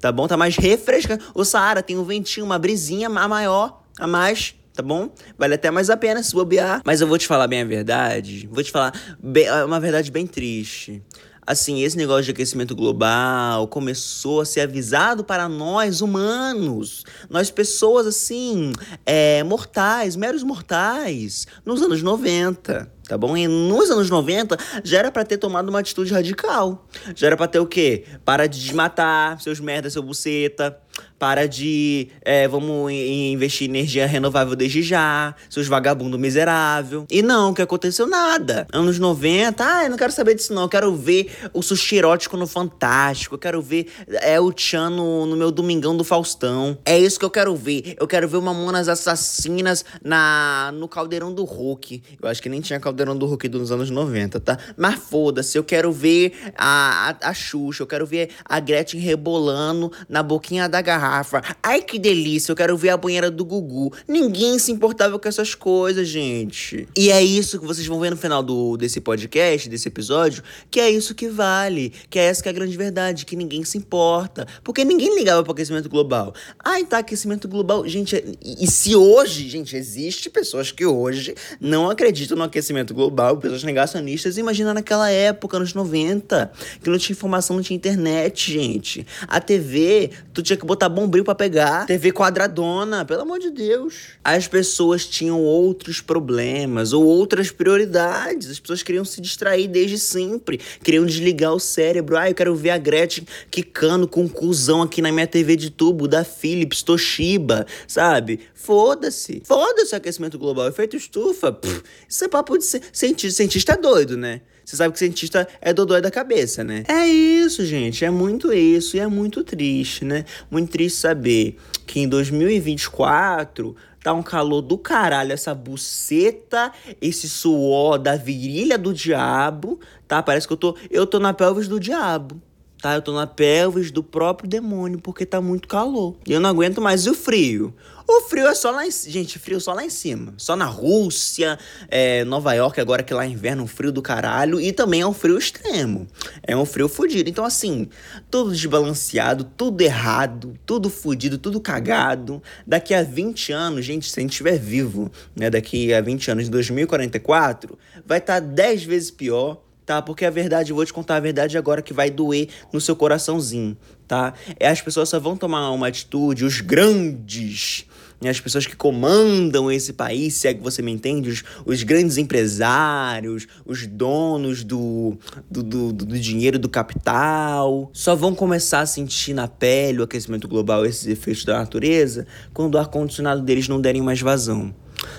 tá 0.00 0.10
bom? 0.10 0.26
Tá 0.26 0.36
mais 0.36 0.56
refresca. 0.56 1.16
O 1.32 1.44
Saara 1.44 1.80
tem 1.80 1.96
um 1.96 2.02
ventinho, 2.02 2.44
uma 2.44 2.58
brisinha 2.58 3.06
a 3.08 3.28
maior, 3.28 3.84
a 3.96 4.04
mais, 4.04 4.56
tá 4.74 4.82
bom? 4.82 5.14
Vale 5.38 5.54
até 5.54 5.70
mais 5.70 5.88
a 5.88 5.96
pena 5.96 6.24
se 6.24 6.34
bobear. 6.34 6.82
Mas 6.84 7.00
eu 7.00 7.06
vou 7.06 7.16
te 7.16 7.28
falar 7.28 7.46
bem 7.46 7.62
a 7.62 7.64
verdade, 7.64 8.48
vou 8.50 8.64
te 8.64 8.72
falar 8.72 8.92
bem, 9.22 9.46
uma 9.64 9.78
verdade 9.78 10.10
bem 10.10 10.26
triste. 10.26 11.04
Assim, 11.46 11.82
esse 11.82 11.96
negócio 11.96 12.24
de 12.24 12.30
aquecimento 12.30 12.74
global 12.74 13.68
começou 13.68 14.40
a 14.40 14.44
ser 14.44 14.60
avisado 14.60 15.22
para 15.24 15.48
nós 15.48 16.00
humanos, 16.00 17.04
nós 17.28 17.50
pessoas 17.50 18.06
assim, 18.06 18.72
é, 19.04 19.42
mortais, 19.42 20.16
meros 20.16 20.42
mortais, 20.42 21.46
nos 21.64 21.82
anos 21.82 22.02
90 22.02 22.94
tá 23.06 23.18
bom? 23.18 23.36
E 23.36 23.46
nos 23.46 23.90
anos 23.90 24.08
90 24.08 24.56
já 24.82 24.98
era 24.98 25.12
para 25.12 25.24
ter 25.24 25.36
tomado 25.36 25.68
uma 25.68 25.80
atitude 25.80 26.12
radical. 26.12 26.86
Já 27.14 27.26
era 27.26 27.36
para 27.36 27.46
ter 27.46 27.58
o 27.58 27.66
quê? 27.66 28.04
Para 28.24 28.46
de 28.46 28.58
desmatar 28.58 29.40
seus 29.40 29.60
merda, 29.60 29.90
seu 29.90 30.02
buceta. 30.02 30.78
Para 31.24 31.48
de. 31.48 32.08
É, 32.20 32.46
vamos 32.46 32.92
investir 32.92 33.66
em 33.66 33.70
energia 33.70 34.06
renovável 34.06 34.54
desde 34.54 34.82
já. 34.82 35.34
Seus 35.48 35.66
vagabundo 35.66 36.18
miserável. 36.18 37.06
E 37.10 37.22
não, 37.22 37.54
que 37.54 37.62
aconteceu 37.62 38.06
nada. 38.06 38.66
Anos 38.70 38.98
90, 38.98 39.64
ah, 39.64 39.84
eu 39.84 39.90
não 39.90 39.96
quero 39.96 40.12
saber 40.12 40.34
disso, 40.34 40.52
não. 40.52 40.64
Eu 40.64 40.68
quero 40.68 40.94
ver 40.94 41.34
o 41.54 41.62
sushi 41.62 41.96
erótico 41.96 42.36
no 42.36 42.46
Fantástico. 42.46 43.36
Eu 43.36 43.38
quero 43.38 43.62
ver 43.62 43.90
é, 44.20 44.38
o 44.38 44.52
Tchan 44.52 44.90
no, 44.90 45.24
no 45.24 45.34
meu 45.34 45.50
Domingão 45.50 45.96
do 45.96 46.04
Faustão. 46.04 46.76
É 46.84 46.98
isso 46.98 47.18
que 47.18 47.24
eu 47.24 47.30
quero 47.30 47.56
ver. 47.56 47.96
Eu 47.98 48.06
quero 48.06 48.28
ver 48.28 48.36
uma 48.36 48.52
Mamonas 48.52 48.86
Assassinas 48.86 49.82
na, 50.04 50.72
no 50.74 50.86
Caldeirão 50.86 51.32
do 51.32 51.44
Hulk. 51.44 52.02
Eu 52.20 52.28
acho 52.28 52.42
que 52.42 52.50
nem 52.50 52.60
tinha 52.60 52.78
Caldeirão 52.78 53.16
do 53.16 53.24
Hulk 53.24 53.48
dos 53.48 53.72
anos 53.72 53.88
90, 53.88 54.40
tá? 54.40 54.58
Mas 54.76 54.96
foda-se, 54.96 55.56
eu 55.56 55.64
quero 55.64 55.90
ver 55.90 56.34
a, 56.54 57.16
a, 57.22 57.30
a 57.30 57.32
Xuxa. 57.32 57.82
Eu 57.82 57.86
quero 57.86 58.04
ver 58.04 58.28
a 58.44 58.60
Gretchen 58.60 59.00
rebolando 59.00 59.90
na 60.06 60.22
boquinha 60.22 60.68
da 60.68 60.82
garrafa. 60.82 61.13
Ai, 61.62 61.82
que 61.82 61.98
delícia, 61.98 62.50
eu 62.50 62.56
quero 62.56 62.76
ver 62.76 62.90
a 62.90 62.96
banheira 62.96 63.30
do 63.30 63.44
Gugu. 63.44 63.92
Ninguém 64.08 64.58
se 64.58 64.72
importava 64.72 65.18
com 65.18 65.28
essas 65.28 65.54
coisas, 65.54 66.08
gente. 66.08 66.88
E 66.96 67.10
é 67.10 67.22
isso 67.22 67.58
que 67.58 67.66
vocês 67.66 67.86
vão 67.86 68.00
ver 68.00 68.10
no 68.10 68.16
final 68.16 68.42
do, 68.42 68.76
desse 68.76 69.00
podcast, 69.00 69.68
desse 69.68 69.88
episódio, 69.88 70.42
que 70.70 70.80
é 70.80 70.90
isso 70.90 71.14
que 71.14 71.28
vale. 71.28 71.92
Que 72.10 72.18
é 72.18 72.24
essa 72.24 72.42
que 72.42 72.48
é 72.48 72.52
a 72.52 72.54
grande 72.54 72.76
verdade, 72.76 73.26
que 73.26 73.36
ninguém 73.36 73.64
se 73.64 73.78
importa. 73.78 74.46
Porque 74.62 74.84
ninguém 74.84 75.14
ligava 75.14 75.42
pro 75.42 75.52
aquecimento 75.52 75.88
global. 75.88 76.34
Ai, 76.58 76.84
tá, 76.84 76.98
aquecimento 76.98 77.46
global. 77.46 77.86
Gente, 77.86 78.16
e, 78.42 78.64
e 78.64 78.66
se 78.70 78.96
hoje, 78.96 79.48
gente, 79.48 79.76
existe 79.76 80.28
pessoas 80.30 80.72
que 80.72 80.84
hoje 80.84 81.34
não 81.60 81.90
acreditam 81.90 82.36
no 82.36 82.44
aquecimento 82.44 82.94
global, 82.94 83.36
pessoas 83.36 83.62
negacionistas, 83.62 84.38
imagina 84.38 84.74
naquela 84.74 85.10
época, 85.10 85.58
nos 85.58 85.74
90, 85.74 86.50
que 86.82 86.90
não 86.90 86.98
tinha 86.98 87.14
informação, 87.14 87.56
não 87.56 87.62
tinha 87.62 87.76
internet, 87.76 88.52
gente. 88.52 89.06
A 89.28 89.40
TV, 89.40 90.10
tu 90.32 90.42
tinha 90.42 90.56
que 90.56 90.66
botar 90.66 90.88
bombril 90.94 91.24
para 91.24 91.34
pegar. 91.34 91.86
TV 91.86 92.12
quadradona, 92.12 93.04
pelo 93.04 93.22
amor 93.22 93.38
de 93.38 93.50
Deus. 93.50 93.94
As 94.22 94.48
pessoas 94.48 95.06
tinham 95.06 95.40
outros 95.42 96.00
problemas 96.00 96.92
ou 96.92 97.04
outras 97.04 97.50
prioridades. 97.50 98.50
As 98.50 98.58
pessoas 98.58 98.82
queriam 98.82 99.04
se 99.04 99.20
distrair 99.20 99.68
desde 99.68 99.98
sempre. 99.98 100.60
Queriam 100.82 101.04
desligar 101.04 101.52
o 101.52 101.60
cérebro. 101.60 102.16
Ah, 102.16 102.30
eu 102.30 102.34
quero 102.34 102.54
ver 102.54 102.70
a 102.70 102.78
Gretchen 102.78 103.26
quicando 103.50 104.08
com 104.08 104.22
um 104.22 104.28
cuzão 104.28 104.82
aqui 104.82 105.02
na 105.02 105.12
minha 105.12 105.26
TV 105.26 105.56
de 105.56 105.70
tubo 105.70 106.08
da 106.08 106.24
Philips, 106.24 106.82
Toshiba, 106.82 107.66
sabe? 107.86 108.40
Foda-se. 108.54 109.42
Foda-se 109.44 109.94
o 109.94 109.98
aquecimento 109.98 110.38
global. 110.38 110.68
Efeito 110.68 110.96
estufa. 110.96 111.52
Pff, 111.52 111.82
isso 112.08 112.24
é 112.24 112.28
papo 112.28 112.56
de 112.56 112.64
cientista. 112.64 113.36
Cientista 113.36 113.76
doido, 113.76 114.16
né? 114.16 114.40
Você 114.64 114.76
sabe 114.76 114.92
que 114.92 114.98
cientista 114.98 115.46
é 115.60 115.72
dodói 115.72 116.00
da 116.00 116.10
cabeça, 116.10 116.64
né? 116.64 116.84
É 116.88 117.06
isso, 117.06 117.64
gente. 117.66 118.04
É 118.04 118.10
muito 118.10 118.52
isso. 118.52 118.96
E 118.96 119.00
é 119.00 119.06
muito 119.06 119.44
triste, 119.44 120.04
né? 120.04 120.24
Muito 120.50 120.70
triste 120.70 120.98
saber 120.98 121.58
que 121.86 122.00
em 122.00 122.08
2024 122.08 123.76
tá 124.02 124.12
um 124.12 124.22
calor 124.22 124.60
do 124.60 124.76
caralho, 124.76 125.32
essa 125.32 125.54
buceta, 125.54 126.70
esse 127.00 127.28
suor 127.28 127.98
da 127.98 128.16
virilha 128.16 128.76
do 128.76 128.92
diabo, 128.92 129.80
tá? 130.06 130.22
Parece 130.22 130.46
que 130.46 130.52
eu 130.52 130.58
tô, 130.58 130.76
eu 130.90 131.06
tô 131.06 131.18
na 131.18 131.32
pelvis 131.32 131.68
do 131.68 131.80
diabo. 131.80 132.40
Tá, 132.84 132.96
eu 132.96 133.00
tô 133.00 133.14
na 133.14 133.26
pelvis 133.26 133.90
do 133.90 134.02
próprio 134.02 134.46
demônio 134.46 134.98
porque 134.98 135.24
tá 135.24 135.40
muito 135.40 135.66
calor. 135.66 136.16
E 136.26 136.34
eu 136.34 136.38
não 136.38 136.50
aguento 136.50 136.82
mais 136.82 137.06
o 137.06 137.14
frio. 137.14 137.74
O 138.06 138.20
frio 138.28 138.46
é 138.46 138.54
só 138.54 138.70
lá 138.70 138.86
em 138.86 138.90
Gente, 138.90 139.38
frio 139.38 139.58
só 139.58 139.72
lá 139.72 139.82
em 139.82 139.88
cima. 139.88 140.34
Só 140.36 140.54
na 140.54 140.66
Rússia, 140.66 141.58
é, 141.88 142.24
Nova 142.24 142.52
York, 142.52 142.78
agora 142.78 143.02
que 143.02 143.14
lá 143.14 143.24
é 143.24 143.28
inverno, 143.28 143.62
um 143.62 143.66
frio 143.66 143.90
do 143.90 144.02
caralho. 144.02 144.60
E 144.60 144.70
também 144.70 145.00
é 145.00 145.06
um 145.06 145.14
frio 145.14 145.38
extremo. 145.38 146.06
É 146.42 146.54
um 146.54 146.66
frio 146.66 146.86
fudido. 146.86 147.30
Então, 147.30 147.46
assim, 147.46 147.88
tudo 148.30 148.52
desbalanceado, 148.52 149.44
tudo 149.44 149.80
errado, 149.80 150.52
tudo 150.66 150.90
fudido, 150.90 151.38
tudo 151.38 151.62
cagado. 151.62 152.42
Daqui 152.66 152.92
a 152.92 153.02
20 153.02 153.50
anos, 153.50 153.82
gente, 153.82 154.10
se 154.10 154.20
a 154.20 154.22
gente 154.22 154.32
estiver 154.32 154.58
vivo, 154.58 155.10
né? 155.34 155.48
Daqui 155.48 155.94
a 155.94 156.02
20 156.02 156.32
anos, 156.32 156.48
em 156.48 156.50
2044, 156.50 157.78
vai 158.04 158.18
estar 158.18 158.42
tá 158.42 158.46
10 158.46 158.84
vezes 158.84 159.10
pior 159.10 159.64
tá? 159.84 160.00
Porque 160.00 160.24
a 160.24 160.30
verdade, 160.30 160.70
eu 160.70 160.76
vou 160.76 160.84
te 160.84 160.92
contar 160.92 161.16
a 161.16 161.20
verdade 161.20 161.58
agora 161.58 161.82
que 161.82 161.92
vai 161.92 162.10
doer 162.10 162.48
no 162.72 162.80
seu 162.80 162.96
coraçãozinho, 162.96 163.76
tá? 164.06 164.34
É 164.58 164.68
as 164.68 164.80
pessoas 164.80 165.08
só 165.08 165.20
vão 165.20 165.36
tomar 165.36 165.70
uma 165.70 165.88
atitude, 165.88 166.44
os 166.44 166.60
grandes, 166.60 167.86
né? 168.20 168.30
as 168.30 168.40
pessoas 168.40 168.66
que 168.66 168.74
comandam 168.74 169.70
esse 169.70 169.92
país, 169.92 170.34
se 170.34 170.48
é 170.48 170.54
que 170.54 170.62
você 170.62 170.80
me 170.80 170.90
entende, 170.90 171.30
os, 171.30 171.44
os 171.66 171.82
grandes 171.82 172.16
empresários, 172.16 173.46
os 173.66 173.86
donos 173.86 174.64
do, 174.64 175.18
do, 175.50 175.62
do, 175.62 175.92
do 175.92 176.18
dinheiro, 176.18 176.58
do 176.58 176.68
capital, 176.68 177.90
só 177.92 178.14
vão 178.14 178.34
começar 178.34 178.80
a 178.80 178.86
sentir 178.86 179.34
na 179.34 179.46
pele 179.46 180.00
o 180.00 180.04
aquecimento 180.04 180.48
global, 180.48 180.86
esses 180.86 181.06
efeitos 181.06 181.44
da 181.44 181.58
natureza, 181.58 182.26
quando 182.52 182.74
o 182.74 182.78
ar-condicionado 182.78 183.42
deles 183.42 183.68
não 183.68 183.80
derem 183.80 184.02
mais 184.02 184.20
vazão 184.20 184.74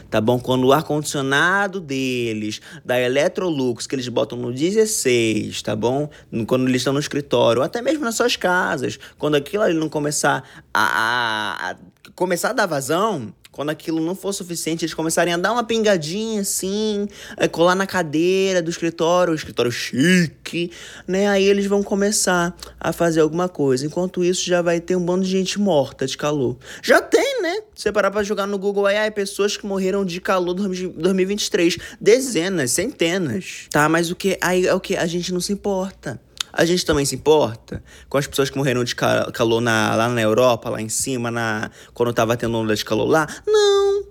tá 0.09 0.19
bom? 0.21 0.39
Quando 0.39 0.65
o 0.65 0.73
ar-condicionado 0.73 1.79
deles, 1.79 2.61
da 2.83 2.99
Electrolux, 2.99 3.87
que 3.87 3.95
eles 3.95 4.07
botam 4.07 4.37
no 4.37 4.51
16, 4.51 5.61
tá 5.61 5.75
bom? 5.75 6.09
Quando 6.47 6.67
eles 6.67 6.81
estão 6.81 6.93
no 6.93 6.99
escritório, 6.99 7.59
ou 7.59 7.65
até 7.65 7.81
mesmo 7.81 8.03
nas 8.03 8.15
suas 8.15 8.35
casas, 8.35 8.99
quando 9.17 9.35
aquilo 9.35 9.63
ali 9.63 9.73
não 9.73 9.89
começar 9.89 10.43
a, 10.73 10.81
a, 10.83 11.71
a 11.71 11.75
começar 12.15 12.51
a 12.51 12.53
dar 12.53 12.65
vazão, 12.65 13.33
quando 13.55 13.69
aquilo 13.69 14.01
não 14.01 14.13
for 14.13 14.33
suficiente, 14.33 14.83
eles 14.83 14.93
começarem 14.93 15.33
a 15.33 15.37
dar 15.37 15.53
uma 15.53 15.63
pingadinha 15.63 16.41
assim, 16.41 17.07
é, 17.37 17.47
colar 17.47 17.73
na 17.73 17.87
cadeira 17.87 18.61
do 18.61 18.69
escritório, 18.69 19.31
o 19.31 19.35
escritório 19.35 19.71
chique, 19.71 20.69
né? 21.07 21.29
Aí 21.29 21.45
eles 21.45 21.65
vão 21.65 21.81
começar 21.81 22.53
a 22.77 22.91
fazer 22.91 23.21
alguma 23.21 23.47
coisa. 23.47 23.85
Enquanto 23.85 24.25
isso, 24.25 24.45
já 24.45 24.61
vai 24.61 24.81
ter 24.81 24.97
um 24.97 25.05
bando 25.05 25.23
de 25.23 25.31
gente 25.31 25.57
morta 25.57 26.05
de 26.05 26.17
calor. 26.17 26.57
Já 26.83 27.01
tem, 27.01 27.41
né? 27.41 27.61
Você 27.73 27.93
parar 27.93 28.11
pra 28.11 28.23
jogar 28.23 28.45
no 28.45 28.59
Google 28.59 28.87
aí, 28.87 28.97
ai, 28.97 29.09
pessoas 29.09 29.55
que 29.55 29.65
morreram 29.65 30.03
de 30.03 30.19
calor 30.19 30.59
em 30.59 30.89
2023. 30.89 31.77
Dezenas, 32.01 32.71
centenas. 32.71 33.67
Tá, 33.71 33.87
mas 33.87 34.11
o 34.11 34.17
que? 34.17 34.37
Aí 34.41 34.67
é 34.67 34.73
o 34.73 34.81
que? 34.81 34.97
A 34.97 35.07
gente 35.07 35.31
não 35.31 35.39
se 35.39 35.53
importa. 35.53 36.19
A 36.57 36.63
gente 36.63 36.85
também 36.85 37.03
se 37.03 37.15
importa 37.15 37.83
com 38.07 38.17
as 38.17 38.25
pessoas 38.25 38.49
que 38.49 38.57
morreram 38.57 38.81
de 38.85 38.95
calor 38.95 39.59
na, 39.59 39.93
lá 39.93 40.07
na 40.07 40.21
Europa, 40.21 40.69
lá 40.69 40.81
em 40.81 40.87
cima, 40.87 41.29
na, 41.29 41.69
quando 41.93 42.13
tava 42.13 42.37
tendo 42.37 42.57
onda 42.57 42.73
de 42.73 42.85
calor 42.85 43.05
lá? 43.05 43.27
Não. 43.45 44.05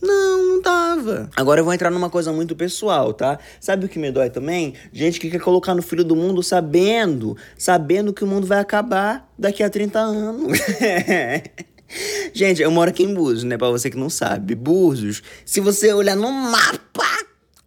Não, 0.00 0.46
não 0.46 0.62
tava. 0.62 1.28
Agora 1.36 1.60
eu 1.60 1.64
vou 1.64 1.74
entrar 1.74 1.90
numa 1.90 2.08
coisa 2.08 2.32
muito 2.32 2.56
pessoal, 2.56 3.12
tá? 3.12 3.38
Sabe 3.60 3.84
o 3.84 3.88
que 3.88 3.98
me 3.98 4.10
dói 4.10 4.30
também? 4.30 4.72
Gente 4.92 5.20
que 5.20 5.28
quer 5.28 5.40
colocar 5.40 5.74
no 5.74 5.82
filho 5.82 6.02
do 6.02 6.16
mundo 6.16 6.42
sabendo, 6.42 7.36
sabendo 7.58 8.12
que 8.12 8.24
o 8.24 8.26
mundo 8.26 8.46
vai 8.46 8.60
acabar 8.60 9.30
daqui 9.38 9.62
a 9.62 9.68
30 9.68 9.98
anos. 9.98 10.58
Gente, 12.32 12.62
eu 12.62 12.70
moro 12.70 12.88
aqui 12.88 13.02
em 13.02 13.12
Búzios, 13.12 13.44
né? 13.44 13.58
Pra 13.58 13.68
você 13.68 13.90
que 13.90 13.96
não 13.96 14.08
sabe. 14.08 14.54
Búzios, 14.54 15.22
se 15.44 15.60
você 15.60 15.92
olhar 15.92 16.16
no 16.16 16.30
mapa, 16.30 17.19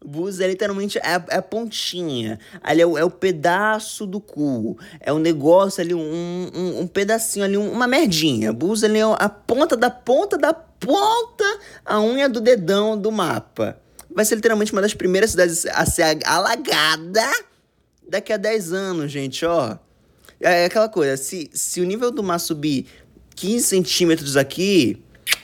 Bus 0.06 0.40
é 0.40 0.48
literalmente 0.48 0.98
é, 1.00 1.22
é 1.30 1.38
a 1.38 1.42
pontinha. 1.42 2.40
Ali 2.62 2.82
é 2.82 2.86
o, 2.86 2.98
é 2.98 3.04
o 3.04 3.10
pedaço 3.10 4.06
do 4.06 4.20
cu. 4.20 4.78
É 5.00 5.12
um 5.14 5.20
negócio 5.20 5.82
ali, 5.82 5.94
um, 5.94 6.52
um, 6.54 6.80
um 6.82 6.88
pedacinho 6.88 7.46
ali, 7.46 7.58
uma 7.58 7.88
merdinha. 7.88 8.52
Bus 8.52 8.84
ali 8.84 9.00
é 9.00 9.04
a 9.04 9.30
ponta 9.30 9.78
da 9.78 9.90
ponta 9.90 10.38
da 10.38 10.54
ponta, 10.54 11.60
a 11.86 12.02
unha 12.02 12.28
do 12.28 12.42
dedão 12.42 12.98
do 12.98 13.12
mapa. 13.12 13.80
Vai 14.14 14.26
ser 14.26 14.36
literalmente 14.36 14.72
uma 14.72 14.82
das 14.82 14.94
primeiras 14.94 15.32
cidades 15.32 15.66
a 15.68 15.86
ser 15.86 16.20
alagada 16.26 17.30
daqui 18.08 18.32
a 18.32 18.38
10 18.38 18.74
anos, 18.74 19.12
gente, 19.12 19.46
ó. 19.46 19.78
É 20.40 20.66
aquela 20.66 20.90
coisa, 20.90 21.16
se, 21.16 21.50
se 21.54 21.80
o 21.80 21.86
nível 21.86 22.12
do 22.12 22.22
mar 22.22 22.38
subir 22.38 22.86
15 23.36 23.66
centímetros 23.66 24.36
aqui, 24.36 25.02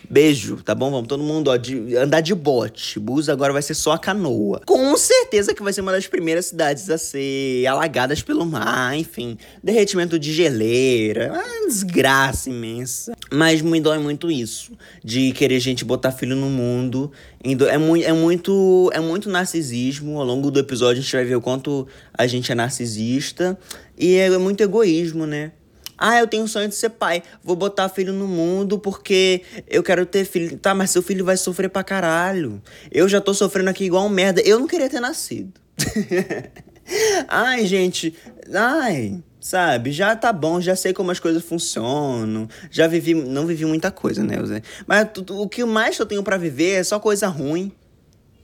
Beijo, 0.09 0.57
tá 0.63 0.73
bom? 0.73 0.89
Vamos 0.89 1.07
todo 1.07 1.21
mundo 1.21 1.49
ó, 1.51 1.55
de, 1.55 1.95
andar 1.95 2.21
de 2.21 2.33
bote. 2.33 2.99
Bus 2.99 3.29
agora 3.29 3.53
vai 3.53 3.61
ser 3.61 3.75
só 3.75 3.91
a 3.91 3.99
canoa. 3.99 4.59
Com 4.65 4.97
certeza 4.97 5.53
que 5.53 5.61
vai 5.61 5.71
ser 5.71 5.81
uma 5.81 5.91
das 5.91 6.07
primeiras 6.07 6.47
cidades 6.47 6.89
a 6.89 6.97
ser 6.97 7.67
alagadas 7.67 8.23
pelo 8.23 8.43
mar, 8.43 8.97
enfim. 8.97 9.37
Derretimento 9.63 10.17
de 10.17 10.33
geleira. 10.33 11.31
Uma 11.31 11.67
desgraça 11.67 12.49
imensa. 12.49 13.13
Mas 13.31 13.61
me 13.61 13.79
dói 13.79 13.99
muito 13.99 14.31
isso. 14.31 14.71
De 15.03 15.31
querer 15.31 15.59
gente 15.59 15.85
botar 15.85 16.11
filho 16.11 16.35
no 16.35 16.49
mundo. 16.49 17.11
É, 17.43 17.77
mu 17.77 17.95
é, 17.95 18.11
muito, 18.11 18.89
é 18.91 18.99
muito 18.99 19.29
narcisismo. 19.29 20.19
Ao 20.19 20.25
longo 20.25 20.49
do 20.49 20.59
episódio 20.59 21.01
a 21.01 21.03
gente 21.03 21.15
vai 21.15 21.25
ver 21.25 21.35
o 21.35 21.41
quanto 21.41 21.87
a 22.11 22.25
gente 22.25 22.51
é 22.51 22.55
narcisista. 22.55 23.55
E 23.95 24.15
é 24.15 24.35
muito 24.39 24.61
egoísmo, 24.61 25.27
né? 25.27 25.51
Ah, 25.99 26.17
eu 26.17 26.27
tenho 26.27 26.47
sonho 26.47 26.69
de 26.69 26.75
ser 26.75 26.91
pai. 26.91 27.21
Vou 27.43 27.57
botar 27.57 27.89
filho 27.89 28.13
no 28.13 28.25
mundo 28.25 28.79
porque 28.79 29.41
eu 29.67 29.83
quero 29.83 30.05
ter 30.05 30.23
filho. 30.23 30.57
Tá, 30.57 30.73
mas 30.73 30.91
seu 30.91 31.03
filho 31.03 31.25
vai 31.25 31.35
sofrer 31.35 31.69
pra 31.69 31.83
caralho. 31.83 32.61
Eu 32.89 33.09
já 33.09 33.19
tô 33.19 33.33
sofrendo 33.33 33.69
aqui 33.69 33.83
igual 33.83 34.05
um 34.05 34.09
merda. 34.09 34.41
Eu 34.41 34.59
não 34.59 34.67
queria 34.67 34.89
ter 34.89 35.01
nascido. 35.01 35.59
ai, 37.27 37.65
gente. 37.65 38.15
Ai. 38.53 39.21
Sabe, 39.41 39.93
já 39.93 40.17
tá 40.17 40.33
bom, 40.33 40.59
já 40.59 40.75
sei 40.75 40.93
como 40.93 41.11
as 41.11 41.19
coisas 41.19 41.43
funcionam. 41.43 42.47
Já 42.69 42.87
vivi, 42.87 43.13
não 43.13 43.45
vivi 43.45 43.65
muita 43.65 43.89
coisa, 43.89 44.21
né, 44.21 44.35
Zé? 44.45 44.61
Mas 44.85 45.07
o 45.29 45.47
que 45.47 45.63
mais 45.63 45.97
eu 45.97 46.05
tenho 46.05 46.21
para 46.21 46.37
viver 46.37 46.71
é 46.71 46.83
só 46.83 46.99
coisa 46.99 47.27
ruim. 47.27 47.71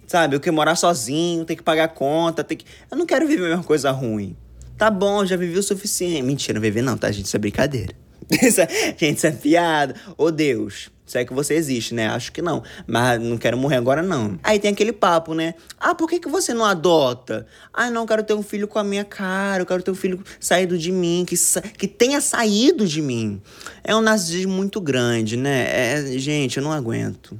Sabe, 0.08 0.36
eu 0.36 0.40
quero 0.40 0.56
morar 0.56 0.76
sozinho, 0.76 1.44
ter 1.44 1.56
que 1.56 1.64
pagar 1.64 1.90
conta, 1.90 2.44
ter 2.44 2.56
que. 2.56 2.66
Eu 2.90 2.98
não 2.98 3.06
quero 3.06 3.28
viver 3.28 3.46
a 3.46 3.50
mesma 3.50 3.64
coisa 3.64 3.92
ruim. 3.92 4.38
Tá 4.78 4.92
bom, 4.92 5.26
já 5.26 5.38
vivi 5.38 5.58
o 5.58 5.64
suficiente. 5.64 6.22
Mentira, 6.22 6.56
não 6.56 6.62
vivi 6.62 6.82
não, 6.82 6.98
tá, 6.98 7.12
gente? 7.12 7.26
Isso 7.26 7.36
é 7.36 7.40
brincadeira. 7.40 7.94
gente, 8.98 9.18
isso 9.18 9.28
é 9.28 9.32
piada. 9.32 9.96
Ô, 10.18 10.32
Deus. 10.32 10.90
Se 11.06 11.20
é 11.20 11.24
que 11.26 11.34
você 11.34 11.54
existe, 11.54 11.94
né? 11.94 12.08
Acho 12.08 12.32
que 12.32 12.42
não. 12.42 12.64
Mas 12.88 13.22
não 13.22 13.38
quero 13.38 13.56
morrer 13.56 13.76
agora, 13.76 14.02
não. 14.02 14.40
Aí 14.44 14.58
tem 14.58 14.72
aquele 14.72 14.92
papo, 14.92 15.36
né? 15.36 15.54
Ah, 15.80 15.94
por 15.94 16.10
que, 16.10 16.20
que 16.20 16.28
você 16.28 16.52
não 16.52 16.66
adota? 16.66 17.46
Ah, 17.72 17.92
não, 17.92 18.08
quero 18.08 18.24
ter 18.24 18.34
um 18.34 18.42
filho 18.42 18.68
com 18.68 18.80
a 18.80 18.84
minha 18.84 19.06
cara. 19.06 19.62
Eu 19.62 19.68
quero 19.68 19.84
ter 19.84 19.92
um 19.92 19.96
filho 19.96 20.24
saído 20.40 20.78
de 20.80 20.92
mim, 20.92 21.24
que, 21.26 21.38
sa 21.38 21.62
que 21.62 21.88
tenha 21.88 22.20
saído 22.20 22.88
de 22.88 23.04
mim. 23.04 23.40
É 23.84 23.96
um 23.96 24.02
narcisismo 24.02 24.52
muito 24.52 24.82
grande, 24.82 25.38
né? 25.38 25.68
É, 25.70 26.18
gente, 26.18 26.58
eu 26.58 26.64
não 26.64 26.72
aguento. 26.72 27.40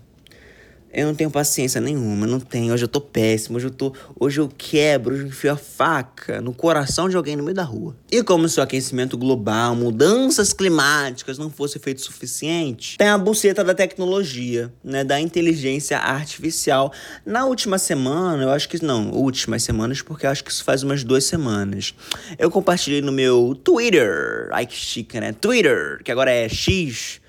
Eu 0.98 1.08
não 1.08 1.14
tenho 1.14 1.30
paciência 1.30 1.82
nenhuma, 1.82 2.26
não 2.26 2.40
tenho. 2.40 2.74
Hoje 2.74 2.86
eu 2.86 2.88
tô 2.88 3.02
péssimo, 3.02 3.58
hoje 3.58 3.68
eu 3.68 3.72
tô. 3.72 3.94
Hoje 4.18 4.40
eu 4.40 4.48
quebro, 4.48 5.14
hoje 5.14 5.24
eu 5.24 5.28
enfio 5.28 5.52
a 5.52 5.58
faca 5.58 6.40
no 6.40 6.54
coração 6.54 7.10
de 7.10 7.18
alguém 7.18 7.36
no 7.36 7.44
meio 7.44 7.54
da 7.54 7.64
rua. 7.64 7.98
E 8.10 8.24
como 8.24 8.48
se 8.48 8.62
o 8.62 8.64
aquecimento 8.64 9.18
global, 9.18 9.76
mudanças 9.76 10.54
climáticas 10.54 11.38
não 11.38 11.50
fosse 11.50 11.80
feito 11.80 12.00
suficiente, 12.00 12.98
tem 12.98 13.10
a 13.10 13.18
buceta 13.18 13.62
da 13.62 13.74
tecnologia, 13.74 14.74
né? 14.82 15.04
Da 15.04 15.20
inteligência 15.20 15.98
artificial. 15.98 16.94
Na 17.26 17.46
última 17.46 17.78
semana, 17.78 18.44
eu 18.44 18.50
acho 18.52 18.70
que. 18.70 18.82
Não, 18.82 19.12
últimas 19.12 19.64
semanas, 19.64 20.02
porque 20.02 20.26
eu 20.26 20.30
acho 20.30 20.46
que 20.46 20.52
isso 20.52 20.64
faz 20.64 20.82
umas 20.82 21.04
duas 21.04 21.26
semanas. 21.26 21.94
Eu 22.40 22.50
compartilhei 22.50 23.02
no 23.02 23.12
meu 23.12 23.54
Twitter. 23.54 24.48
Ai 24.54 24.66
que 24.66 24.76
chique, 24.76 25.20
né? 25.20 25.34
Twitter, 25.34 26.00
que 26.06 26.12
agora 26.12 26.32
é 26.32 26.48
X. 26.48 27.20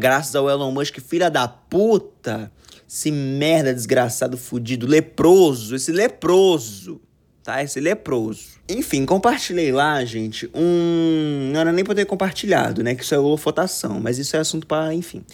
Graças 0.00 0.34
ao 0.34 0.48
Elon 0.48 0.72
Musk, 0.72 0.98
filha 1.00 1.28
da 1.28 1.46
puta 1.46 2.50
esse 2.92 3.10
merda 3.10 3.72
desgraçado, 3.72 4.36
fudido, 4.36 4.86
leproso, 4.86 5.74
esse 5.74 5.90
leproso, 5.90 7.00
tá? 7.42 7.62
Esse 7.64 7.80
leproso. 7.80 8.60
Enfim, 8.68 9.06
compartilhei 9.06 9.72
lá, 9.72 10.04
gente, 10.04 10.50
um. 10.54 11.50
Não 11.50 11.60
era 11.60 11.72
nem 11.72 11.82
pra 11.82 11.94
ter 11.94 12.04
compartilhado, 12.04 12.82
né? 12.82 12.94
Que 12.94 13.02
isso 13.02 13.14
é 13.14 13.18
holofotação, 13.18 13.98
mas 13.98 14.18
isso 14.18 14.36
é 14.36 14.40
assunto 14.40 14.66
para, 14.66 14.92
enfim. 14.92 15.24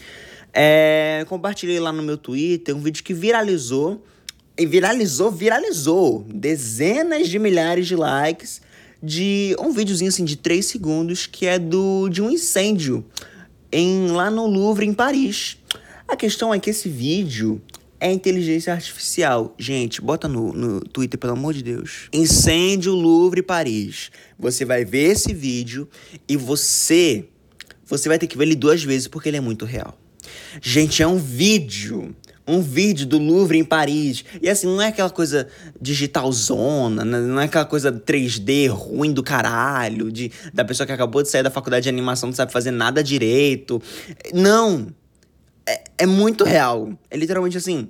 É... 0.54 1.26
Compartilhei 1.28 1.80
lá 1.80 1.90
no 1.90 2.00
meu 2.00 2.16
Twitter 2.16 2.76
um 2.76 2.80
vídeo 2.80 3.02
que 3.02 3.12
viralizou. 3.12 4.04
E 4.56 4.64
viralizou, 4.64 5.28
viralizou. 5.28 6.24
Dezenas 6.32 7.28
de 7.28 7.40
milhares 7.40 7.88
de 7.88 7.96
likes 7.96 8.60
de 9.02 9.56
um 9.58 9.72
videozinho 9.72 10.08
assim 10.08 10.24
de 10.24 10.36
3 10.36 10.64
segundos 10.64 11.26
que 11.26 11.46
é 11.46 11.58
do 11.58 12.08
de 12.08 12.20
um 12.20 12.30
incêndio 12.30 13.04
em 13.70 14.08
lá 14.08 14.30
no 14.30 14.46
Louvre 14.46 14.86
em 14.86 14.92
Paris. 14.92 15.57
A 16.08 16.16
questão 16.16 16.54
é 16.54 16.58
que 16.58 16.70
esse 16.70 16.88
vídeo 16.88 17.60
é 18.00 18.10
inteligência 18.10 18.72
artificial. 18.72 19.54
Gente, 19.58 20.00
bota 20.00 20.26
no, 20.26 20.54
no 20.54 20.80
Twitter, 20.80 21.20
pelo 21.20 21.34
amor 21.34 21.52
de 21.52 21.62
Deus. 21.62 22.08
Incêndio 22.10 22.94
Louvre 22.94 23.42
Paris. 23.42 24.10
Você 24.38 24.64
vai 24.64 24.86
ver 24.86 25.10
esse 25.10 25.34
vídeo 25.34 25.86
e 26.26 26.34
você. 26.34 27.28
Você 27.84 28.08
vai 28.08 28.18
ter 28.18 28.26
que 28.26 28.38
ver 28.38 28.44
ele 28.44 28.56
duas 28.56 28.82
vezes 28.82 29.06
porque 29.06 29.28
ele 29.28 29.36
é 29.36 29.40
muito 29.40 29.66
real. 29.66 29.98
Gente, 30.62 31.02
é 31.02 31.06
um 31.06 31.18
vídeo. 31.18 32.16
Um 32.46 32.62
vídeo 32.62 33.06
do 33.06 33.18
Louvre 33.18 33.58
em 33.58 33.64
Paris. 33.64 34.24
E 34.40 34.48
assim, 34.48 34.66
não 34.66 34.80
é 34.80 34.86
aquela 34.86 35.10
coisa 35.10 35.46
digitalzona, 35.78 37.04
né? 37.04 37.20
não 37.20 37.38
é 37.38 37.44
aquela 37.44 37.66
coisa 37.66 37.92
3D 37.92 38.70
ruim 38.70 39.12
do 39.12 39.22
caralho, 39.22 40.10
de, 40.10 40.32
da 40.54 40.64
pessoa 40.64 40.86
que 40.86 40.92
acabou 40.92 41.22
de 41.22 41.28
sair 41.28 41.42
da 41.42 41.50
faculdade 41.50 41.82
de 41.82 41.88
animação, 41.90 42.30
não 42.30 42.34
sabe 42.34 42.50
fazer 42.50 42.70
nada 42.70 43.04
direito. 43.04 43.82
Não 44.32 44.86
é 45.98 46.06
muito 46.06 46.44
real. 46.44 46.96
É 47.10 47.16
literalmente 47.16 47.58
assim. 47.58 47.88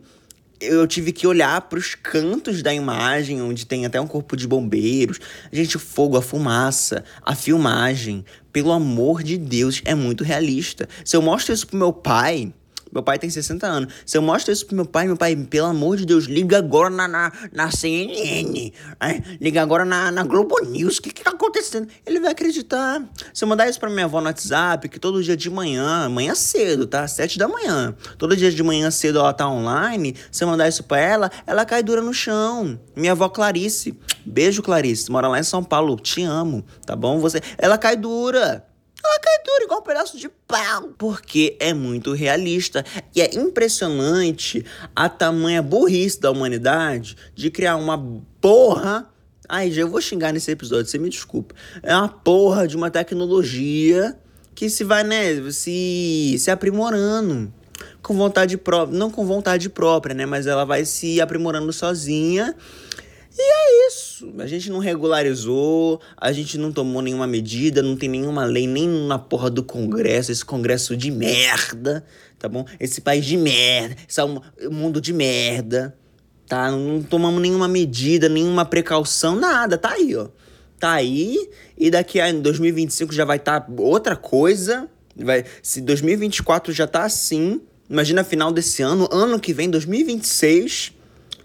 Eu 0.61 0.88
tive 0.88 1.12
que 1.12 1.25
olhar 1.25 1.61
para 1.61 1.79
os 1.79 1.95
cantos 1.95 2.62
da 2.62 2.75
imagem, 2.75 3.41
onde 3.41 3.65
tem 3.65 3.87
até 3.87 4.00
um 4.00 4.09
corpo 4.09 4.37
de 4.37 4.49
bombeiros. 4.49 5.21
Gente, 5.53 5.77
o 5.77 5.81
fogo, 5.81 6.17
a 6.17 6.23
fumaça, 6.23 7.05
a 7.23 7.37
filmagem. 7.37 8.25
Pelo 8.53 8.73
amor 8.73 9.23
de 9.23 9.38
Deus, 9.38 9.81
é 9.85 9.95
muito 9.95 10.25
realista. 10.25 10.88
Se 11.05 11.17
eu 11.17 11.23
mostro 11.23 11.55
isso 11.55 11.67
pro 11.67 11.79
meu 11.79 11.93
pai, 11.93 12.53
Meu 12.92 13.02
pai 13.02 13.18
tem 13.18 13.28
60 13.28 13.66
anos. 13.66 13.92
Se 14.04 14.16
eu 14.16 14.23
mostro 14.23 14.52
isso 14.52 14.66
pro 14.66 14.75
meu 14.75 14.87
pai, 14.87 15.07
meu 15.07 15.16
pai, 15.16 15.37
pelo 15.37 15.66
amor 15.66 15.97
de 15.97 16.07
Deus, 16.07 16.25
liga 16.25 16.59
agora 16.59 16.90
na, 16.90 17.07
na, 17.07 17.33
na 17.52 17.71
CNN. 17.71 18.73
Né? 19.00 19.23
Liga 19.40 19.62
agora 19.62 19.85
na, 19.85 20.11
na 20.11 20.25
Globo 20.25 20.59
News. 20.64 20.99
O 20.99 21.02
que 21.02 21.11
que 21.11 21.23
tá 21.23 21.30
acontecendo? 21.30 21.88
Ele 22.07 22.21
vai 22.21 22.33
acreditar. 22.33 23.02
Se 23.33 23.45
eu 23.45 23.49
mandar 23.49 23.68
isso 23.68 23.78
pra 23.78 23.90
minha 23.90 24.04
avó 24.04 24.21
no 24.21 24.26
WhatsApp, 24.26 24.88
que 24.88 24.99
todo 24.99 25.23
dia 25.23 25.37
de 25.37 25.50
manhã, 25.50 26.07
amanhã 26.07 26.35
cedo, 26.35 26.87
tá? 26.87 27.07
Sete 27.07 27.38
da 27.38 27.49
manhã. 27.49 27.95
Todo 28.16 28.37
dia 28.37 28.50
de 28.50 28.62
manhã 28.62 28.90
cedo 28.90 29.18
ela 29.18 29.33
tá 29.33 29.49
online. 29.49 30.14
Se 30.30 30.45
eu 30.45 30.49
mandar 30.49 30.68
isso 30.68 30.85
pra 30.85 30.99
ela, 30.99 31.30
ela 31.47 31.64
cai 31.64 31.83
dura 31.83 32.00
no 32.00 32.12
chão. 32.12 32.78
Minha 32.97 33.12
avó 33.12 33.28
Clarice. 33.28 33.99
Beijo, 34.25 34.62
Clarice. 34.62 35.11
Mora 35.11 35.28
lá 35.28 35.38
em 35.38 35.45
São 35.45 35.62
Paulo. 35.62 35.97
Te 35.97 36.23
amo, 36.23 36.64
tá 36.85 36.95
bom? 36.95 37.18
Você... 37.18 37.40
Ela 37.57 37.78
cai 37.78 37.97
dura. 37.97 38.67
Ela 39.09 39.21
cai 39.21 39.38
igual 39.65 39.81
um 39.81 39.83
pedaço 39.83 40.19
de 40.19 40.29
pau. 40.29 40.91
Porque 40.99 41.57
é 41.61 41.73
muito 41.73 42.12
realista. 42.12 42.85
E 43.15 43.21
é 43.21 43.35
impressionante 43.35 44.65
a 44.95 45.09
tamanha 45.09 45.62
burrice 45.62 46.21
da 46.21 46.31
humanidade 46.31 47.17
de 47.35 47.50
criar 47.50 47.77
uma 47.77 47.99
porra. 48.41 49.09
Ai, 49.49 49.71
já 49.71 49.83
eu 49.83 49.88
vou 49.88 50.00
xingar 50.00 50.33
nesse 50.33 50.50
episódio, 50.50 50.91
você 50.91 50.99
me 50.99 51.09
desculpa. 51.09 51.55
É 51.83 51.95
uma 51.95 52.09
porra 52.09 52.67
de 52.67 52.77
uma 52.77 52.91
tecnologia 52.91 54.17
que 54.55 54.69
se 54.69 54.85
vai, 54.85 55.05
né, 55.05 55.50
se, 55.53 56.37
se 56.38 56.50
aprimorando 56.50 57.53
com 58.03 58.15
vontade 58.15 58.57
própria, 58.57 58.99
não 58.99 59.11
com 59.11 59.25
vontade 59.25 59.71
própria, 59.71 60.15
né, 60.15 60.27
mas 60.27 60.47
ela 60.47 60.65
vai 60.65 60.85
se 60.85 61.21
aprimorando 61.21 61.73
sozinha. 61.73 62.55
E 63.37 63.41
é 63.41 63.87
isso. 63.88 64.08
A 64.38 64.46
gente 64.46 64.70
não 64.70 64.78
regularizou, 64.78 66.00
a 66.16 66.32
gente 66.32 66.56
não 66.58 66.72
tomou 66.72 67.02
nenhuma 67.02 67.26
medida, 67.26 67.82
não 67.82 67.96
tem 67.96 68.08
nenhuma 68.08 68.44
lei, 68.44 68.66
nem 68.66 68.88
na 69.06 69.18
porra 69.18 69.50
do 69.50 69.62
Congresso, 69.62 70.32
esse 70.32 70.44
Congresso 70.44 70.96
de 70.96 71.10
merda, 71.10 72.04
tá 72.38 72.48
bom? 72.48 72.64
Esse 72.80 73.00
país 73.00 73.25
de 73.25 73.37
merda, 73.37 73.96
esse 74.08 74.20
mundo 74.70 75.00
de 75.00 75.12
merda, 75.12 75.96
tá? 76.46 76.70
Não 76.70 77.02
tomamos 77.02 77.40
nenhuma 77.40 77.68
medida, 77.68 78.28
nenhuma 78.28 78.64
precaução, 78.64 79.37
nada, 79.37 79.76
tá 79.76 79.92
aí, 79.92 80.16
ó 80.16 80.28
tá 80.78 80.92
aí 80.92 81.50
e 81.76 81.90
daqui 81.90 82.20
a 82.20 82.32
2025 82.32 83.12
já 83.12 83.25
vai 83.25 83.37
estar 83.37 83.60
tá 83.60 83.72
outra 83.78 84.16
coisa. 84.16 84.88
Vai, 85.16 85.44
se 85.62 85.80
2024 85.80 86.72
já 86.72 86.87
tá 86.87 87.04
assim, 87.04 87.60
imagina 87.90 88.22
final 88.22 88.52
desse 88.52 88.82
ano, 88.82 89.08
ano 89.10 89.40
que 89.40 89.52
vem, 89.52 89.68
2026, 89.68 90.92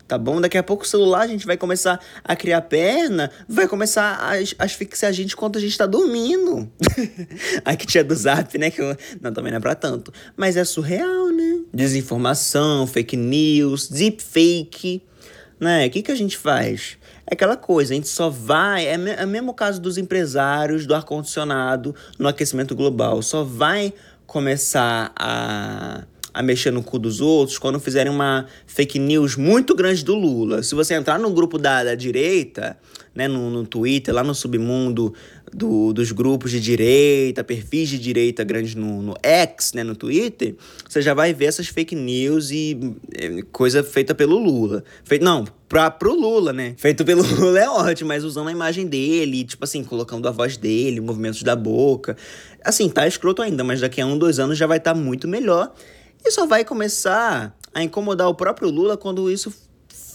tá 0.08 0.18
bom? 0.18 0.40
Daqui 0.42 0.58
a 0.58 0.64
pouco 0.64 0.84
o 0.84 0.88
celular 0.88 1.22
a 1.22 1.28
gente 1.28 1.46
vai 1.46 1.58
começar 1.58 2.00
a 2.24 2.36
criar 2.36 2.62
perna, 2.62 3.32
vai 3.48 3.68
começar 3.68 4.18
a 4.20 4.64
asfixiar 4.64 5.10
a 5.10 5.12
gente 5.14 5.34
enquanto 5.34 5.58
a 5.58 5.62
gente 5.62 5.78
tá 5.78 5.86
dormindo. 5.86 6.70
Aqui 7.66 7.86
tinha 7.86 8.04
do 8.04 8.16
zap, 8.16 8.58
né? 8.58 8.70
Que 8.70 8.82
eu... 8.82 8.96
Não, 9.22 9.34
também 9.34 9.52
não 9.52 9.58
é 9.58 9.62
pra 9.62 9.76
tanto. 9.76 10.12
Mas 10.36 10.58
é 10.58 10.64
surreal, 10.64 11.30
né? 11.30 11.62
Desinformação, 11.74 12.86
fake 12.86 13.18
news, 13.18 13.88
deepfake, 13.90 15.02
né? 15.60 15.88
O 15.88 15.90
que, 15.90 16.02
que 16.02 16.12
a 16.12 16.16
gente 16.16 16.38
faz? 16.38 16.98
É 17.26 17.34
aquela 17.34 17.56
coisa, 17.56 17.94
a 17.94 17.96
gente 17.96 18.10
só 18.10 18.30
vai. 18.30 18.86
É, 18.86 18.96
é 18.96 19.26
o 19.26 19.28
mesmo 19.28 19.54
caso 19.54 19.80
dos 19.82 19.98
empresários 19.98 20.86
do 20.86 20.94
ar-condicionado 20.94 21.96
no 22.20 22.28
aquecimento 22.28 22.76
global. 22.76 23.22
Só 23.22 23.44
vai 23.44 23.94
começar 24.26 25.12
a, 25.16 26.04
a 26.34 26.42
mexer 26.42 26.72
no 26.72 26.82
cu 26.82 26.98
dos 26.98 27.22
outros 27.22 27.58
quando 27.58 27.80
fizerem 27.80 28.12
uma 28.12 28.48
fake 28.66 28.98
news 28.98 29.36
muito 29.36 29.76
grande 29.76 30.04
do 30.04 30.16
Lula. 30.16 30.64
Se 30.64 30.74
você 30.74 30.96
entrar 30.96 31.20
no 31.20 31.30
grupo 31.30 31.58
da, 31.58 31.84
da 31.84 31.96
direita, 31.96 32.78
né, 33.14 33.28
no, 33.28 33.50
no 33.50 33.66
Twitter, 33.66 34.14
lá 34.14 34.24
no 34.24 34.34
submundo 34.34 35.14
do, 35.54 35.94
dos 35.94 36.12
grupos 36.12 36.50
de 36.50 36.60
direita, 36.60 37.44
perfis 37.44 37.90
de 37.90 38.00
direita 38.00 38.44
grandes 38.44 38.74
no, 38.74 39.02
no 39.02 39.14
X, 39.22 39.74
né, 39.74 39.84
no 39.84 39.96
Twitter, 39.96 40.56
você 40.90 41.02
já 41.02 41.14
vai 41.14 41.34
ver 41.34 41.46
essas 41.46 41.68
fake 41.68 41.96
news 41.96 42.50
e 42.50 42.96
é, 43.14 43.44
coisa 43.52 43.84
feita 43.84 44.16
pelo 44.16 44.38
Lula. 44.38 44.84
Feito, 45.04 45.24
não, 45.24 45.46
pra, 45.70 45.92
pro 45.92 46.14
Lula, 46.14 46.52
né? 46.52 46.74
Feito 46.78 47.06
pelo 47.06 47.22
Lula 47.38 47.60
é 47.60 47.70
ótimo, 47.70 48.08
mas 48.08 48.24
usando 48.24 48.48
a 48.48 48.52
imagem 48.52 48.88
dele, 48.88 49.44
tipo 49.44 49.64
assim, 49.64 49.84
colocando 49.84 50.28
a 50.28 50.32
voz 50.32 50.58
dele, 50.58 51.00
movimentos 51.00 51.44
da 51.44 51.56
boca. 51.56 52.18
Assim, 52.64 52.90
tá 52.90 53.08
escroto 53.08 53.42
ainda, 53.42 53.64
mas 53.64 53.82
daqui 53.82 54.02
a 54.02 54.06
um, 54.06 54.18
dois 54.18 54.40
anos 54.40 54.58
já 54.58 54.66
vai 54.66 54.78
estar 54.80 54.94
tá 54.94 55.00
muito 55.00 55.28
melhor. 55.28 55.72
E 56.26 56.32
só 56.32 56.46
vai 56.46 56.64
começar 56.64 57.56
a 57.74 57.84
incomodar 57.84 58.30
o 58.30 58.36
próprio 58.36 58.70
Lula 58.70 58.96
quando 58.96 59.30
isso 59.30 59.54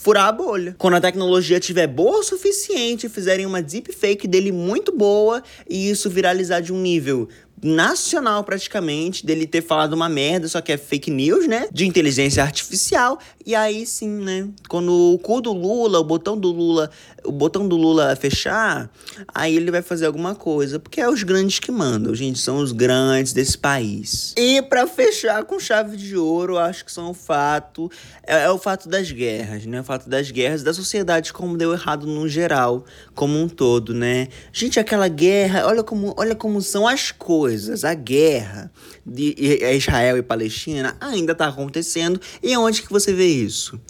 furar 0.09 0.27
a 0.27 0.33
bolha. 0.33 0.75
Quando 0.79 0.95
a 0.95 1.01
tecnologia 1.01 1.61
tiver 1.61 1.87
boa 1.87 2.21
o 2.21 2.23
suficiente, 2.23 3.09
fizerem 3.09 3.45
uma 3.45 3.61
deepfake 3.61 4.27
dele 4.27 4.51
muito 4.51 4.91
boa 4.91 5.43
e 5.69 5.91
isso 5.91 6.09
viralizar 6.09 6.61
de 6.61 6.73
um 6.73 6.81
nível 6.81 7.29
nacional 7.63 8.45
praticamente, 8.45 9.25
dele 9.25 9.47
ter 9.47 9.63
falado 9.63 9.93
uma 9.93 10.09
merda, 10.09 10.49
só 10.49 10.61
que 10.61 10.73
é 10.73 10.77
fake 10.77 11.11
news, 11.11 11.47
né? 11.47 11.69
De 11.73 11.87
inteligência 11.87 12.43
artificial. 12.43 13.19
E 13.45 13.55
aí 13.55 13.87
sim, 13.87 14.09
né? 14.09 14.49
Quando 14.69 14.93
o 14.93 15.19
cu 15.19 15.41
do 15.41 15.53
Lula, 15.53 15.99
o 15.99 16.05
botão 16.05 16.39
do 16.39 16.51
Lula, 16.51 16.91
o 17.25 17.33
botão 17.33 17.67
do 17.67 17.77
Lula 17.77 18.15
fechar, 18.17 18.91
aí 19.35 19.57
ele 19.57 19.71
vai 19.71 19.83
fazer 19.83 20.07
alguma 20.07 20.35
coisa, 20.35 20.79
porque 20.79 21.01
é 21.01 21.09
os 21.09 21.23
grandes 21.23 21.59
que 21.59 21.71
mandam, 21.71 22.15
gente, 22.15 22.39
são 22.39 22.59
os 22.59 22.73
grandes 22.73 23.33
desse 23.33 23.57
país. 23.57 24.35
E 24.37 24.63
para 24.63 24.87
fechar 24.87 25.45
com 25.45 25.59
chave 25.59 25.97
de 25.97 26.17
ouro, 26.17 26.59
acho 26.59 26.85
que 26.85 26.93
são 26.93 27.11
o 27.11 27.15
fato 27.15 27.91
é, 28.27 28.45
é, 28.45 28.51
o 28.51 28.59
fato 28.59 28.89
das 28.89 29.11
guerras, 29.11 29.65
né? 29.65 29.81
O 29.81 29.85
fato 29.85 30.09
das 30.09 30.31
guerras 30.31 30.63
da 30.63 30.75
sociedade 30.75 31.33
como 31.33 31.57
deu 31.57 31.73
errado 31.73 32.07
no 32.07 32.29
geral, 32.29 32.85
como 33.15 33.41
um 33.41 33.49
todo, 33.49 33.95
né? 33.95 34.29
Gente, 34.53 34.79
aquela 34.79 35.09
guerra, 35.09 35.67
olha 35.67 35.83
como, 35.83 36.13
olha 36.17 36.35
como 36.35 36.61
são 36.61 36.87
as 36.87 37.11
coisas 37.11 37.48
coisas, 37.49 37.83
a 37.83 37.95
guerra 37.95 38.71
de 39.07 39.35
Israel 39.75 40.19
e 40.19 40.23
Palestina 40.23 40.95
ainda 41.01 41.33
está 41.33 41.49
acontecendo. 41.49 42.21
E 42.43 42.55
onde 42.59 42.83
que 42.83 42.93
você 42.93 43.11
vê 43.11 43.27
isso? 43.27 43.81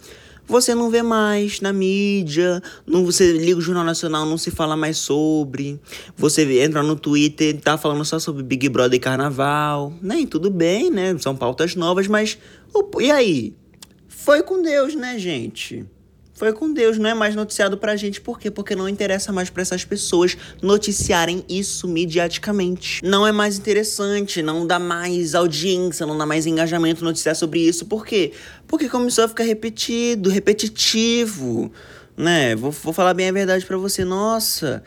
Você 0.47 0.73
não 0.73 0.89
vê 0.89 1.03
mais 1.03 1.59
na 1.59 1.73
mídia, 1.73 2.63
não 2.87 3.03
você 3.03 3.33
liga 3.33 3.57
o 3.57 3.61
Jornal 3.61 3.83
Nacional, 3.83 4.25
não 4.25 4.37
se 4.37 4.49
fala 4.49 4.77
mais 4.77 4.97
sobre. 4.97 5.77
Você 6.15 6.43
entra 6.61 6.81
no 6.81 6.95
Twitter, 6.95 7.59
tá 7.59 7.77
falando 7.77 8.05
só 8.05 8.17
sobre 8.17 8.43
Big 8.43 8.69
Brother 8.69 8.95
e 8.95 8.99
Carnaval. 8.99 9.93
Nem 10.01 10.25
tudo 10.25 10.49
bem, 10.49 10.89
né? 10.89 11.17
São 11.19 11.35
pautas 11.35 11.75
novas, 11.75 12.07
mas 12.07 12.37
e 13.01 13.11
aí? 13.11 13.53
Foi 14.07 14.41
com 14.41 14.61
Deus, 14.61 14.95
né, 14.95 15.19
gente? 15.19 15.85
Foi 16.39 16.53
com 16.53 16.71
Deus, 16.71 16.97
não 16.97 17.09
é 17.09 17.13
mais 17.13 17.35
noticiado 17.35 17.77
pra 17.77 17.97
gente. 17.97 18.21
Por 18.21 18.39
quê? 18.39 18.49
Porque 18.49 18.73
não 18.73 18.87
interessa 18.87 19.33
mais 19.33 19.49
para 19.49 19.61
essas 19.61 19.83
pessoas 19.83 20.37
noticiarem 20.61 21.43
isso 21.49 21.85
mediaticamente. 21.85 23.01
Não 23.03 23.27
é 23.27 23.31
mais 23.33 23.57
interessante, 23.57 24.41
não 24.41 24.65
dá 24.65 24.79
mais 24.79 25.35
audiência, 25.35 26.05
não 26.05 26.17
dá 26.17 26.25
mais 26.25 26.45
engajamento 26.45 27.03
noticiar 27.03 27.35
sobre 27.35 27.59
isso. 27.59 27.85
Por 27.87 28.05
quê? 28.05 28.31
Porque 28.65 28.87
começou 28.87 29.25
a 29.25 29.27
ficar 29.27 29.43
repetido, 29.43 30.29
repetitivo, 30.29 31.73
né? 32.15 32.55
Vou, 32.55 32.71
vou 32.71 32.93
falar 32.93 33.13
bem 33.13 33.27
a 33.27 33.33
verdade 33.33 33.65
para 33.65 33.77
você. 33.77 34.05
Nossa, 34.05 34.81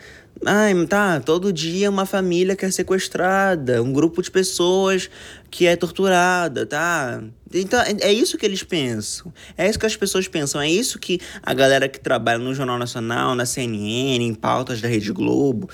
Ai, 0.45 0.73
tá, 0.87 1.21
todo 1.21 1.53
dia 1.53 1.89
uma 1.89 2.05
família 2.05 2.55
que 2.55 2.65
é 2.65 2.71
sequestrada, 2.71 3.81
um 3.81 3.93
grupo 3.93 4.21
de 4.21 4.29
pessoas 4.29 5.09
que 5.49 5.65
é 5.65 5.75
torturada, 5.75 6.65
tá? 6.65 7.23
Então, 7.53 7.79
é, 7.81 8.09
é 8.09 8.11
isso 8.11 8.37
que 8.37 8.45
eles 8.45 8.63
pensam. 8.63 9.31
É 9.57 9.69
isso 9.69 9.79
que 9.79 9.85
as 9.85 9.95
pessoas 9.95 10.27
pensam. 10.27 10.59
É 10.59 10.69
isso 10.69 10.97
que 10.97 11.19
a 11.41 11.53
galera 11.53 11.87
que 11.87 11.99
trabalha 11.99 12.39
no 12.39 12.53
Jornal 12.53 12.77
Nacional, 12.77 13.35
na 13.35 13.45
CNN, 13.45 14.25
em 14.25 14.33
pautas 14.33 14.81
da 14.81 14.87
Rede 14.87 15.11
Globo. 15.13 15.69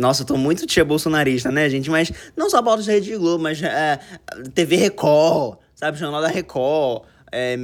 Nossa, 0.00 0.22
eu 0.22 0.26
tô 0.26 0.36
muito 0.36 0.66
tia 0.66 0.84
bolsonarista, 0.84 1.50
né, 1.52 1.68
gente? 1.68 1.90
Mas 1.90 2.10
não 2.36 2.48
só 2.48 2.62
pautas 2.62 2.86
da 2.86 2.92
Rede 2.92 3.14
Globo, 3.16 3.42
mas 3.42 3.62
é, 3.62 4.00
TV 4.54 4.76
Record, 4.76 5.58
sabe? 5.74 5.98
Jornal 5.98 6.22
da 6.22 6.28
Record 6.28 7.02
é, 7.32 7.56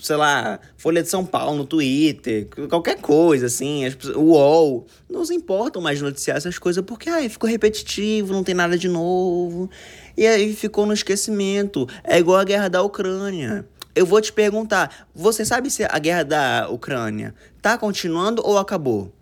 sei 0.00 0.16
lá, 0.16 0.58
Folha 0.76 1.02
de 1.02 1.08
São 1.08 1.24
Paulo 1.24 1.58
no 1.58 1.66
Twitter, 1.66 2.48
qualquer 2.68 3.00
coisa, 3.00 3.46
assim, 3.46 3.84
o 4.14 4.32
UOL, 4.32 4.86
não 5.08 5.24
se 5.24 5.34
importam 5.34 5.80
mais 5.82 5.98
de 5.98 6.04
noticiar 6.04 6.36
essas 6.36 6.58
coisas 6.58 6.84
porque, 6.84 7.08
ai, 7.08 7.28
ficou 7.28 7.48
repetitivo, 7.48 8.32
não 8.32 8.44
tem 8.44 8.54
nada 8.54 8.76
de 8.76 8.88
novo. 8.88 9.70
E 10.16 10.26
aí 10.26 10.54
ficou 10.54 10.86
no 10.86 10.92
esquecimento. 10.92 11.88
É 12.02 12.18
igual 12.18 12.38
a 12.38 12.44
guerra 12.44 12.68
da 12.68 12.82
Ucrânia. 12.82 13.66
Eu 13.94 14.04
vou 14.04 14.20
te 14.20 14.32
perguntar, 14.32 15.08
você 15.14 15.44
sabe 15.44 15.70
se 15.70 15.84
a 15.84 15.98
guerra 15.98 16.22
da 16.22 16.68
Ucrânia 16.70 17.34
tá 17.62 17.78
continuando 17.78 18.42
ou 18.44 18.58
acabou? 18.58 19.12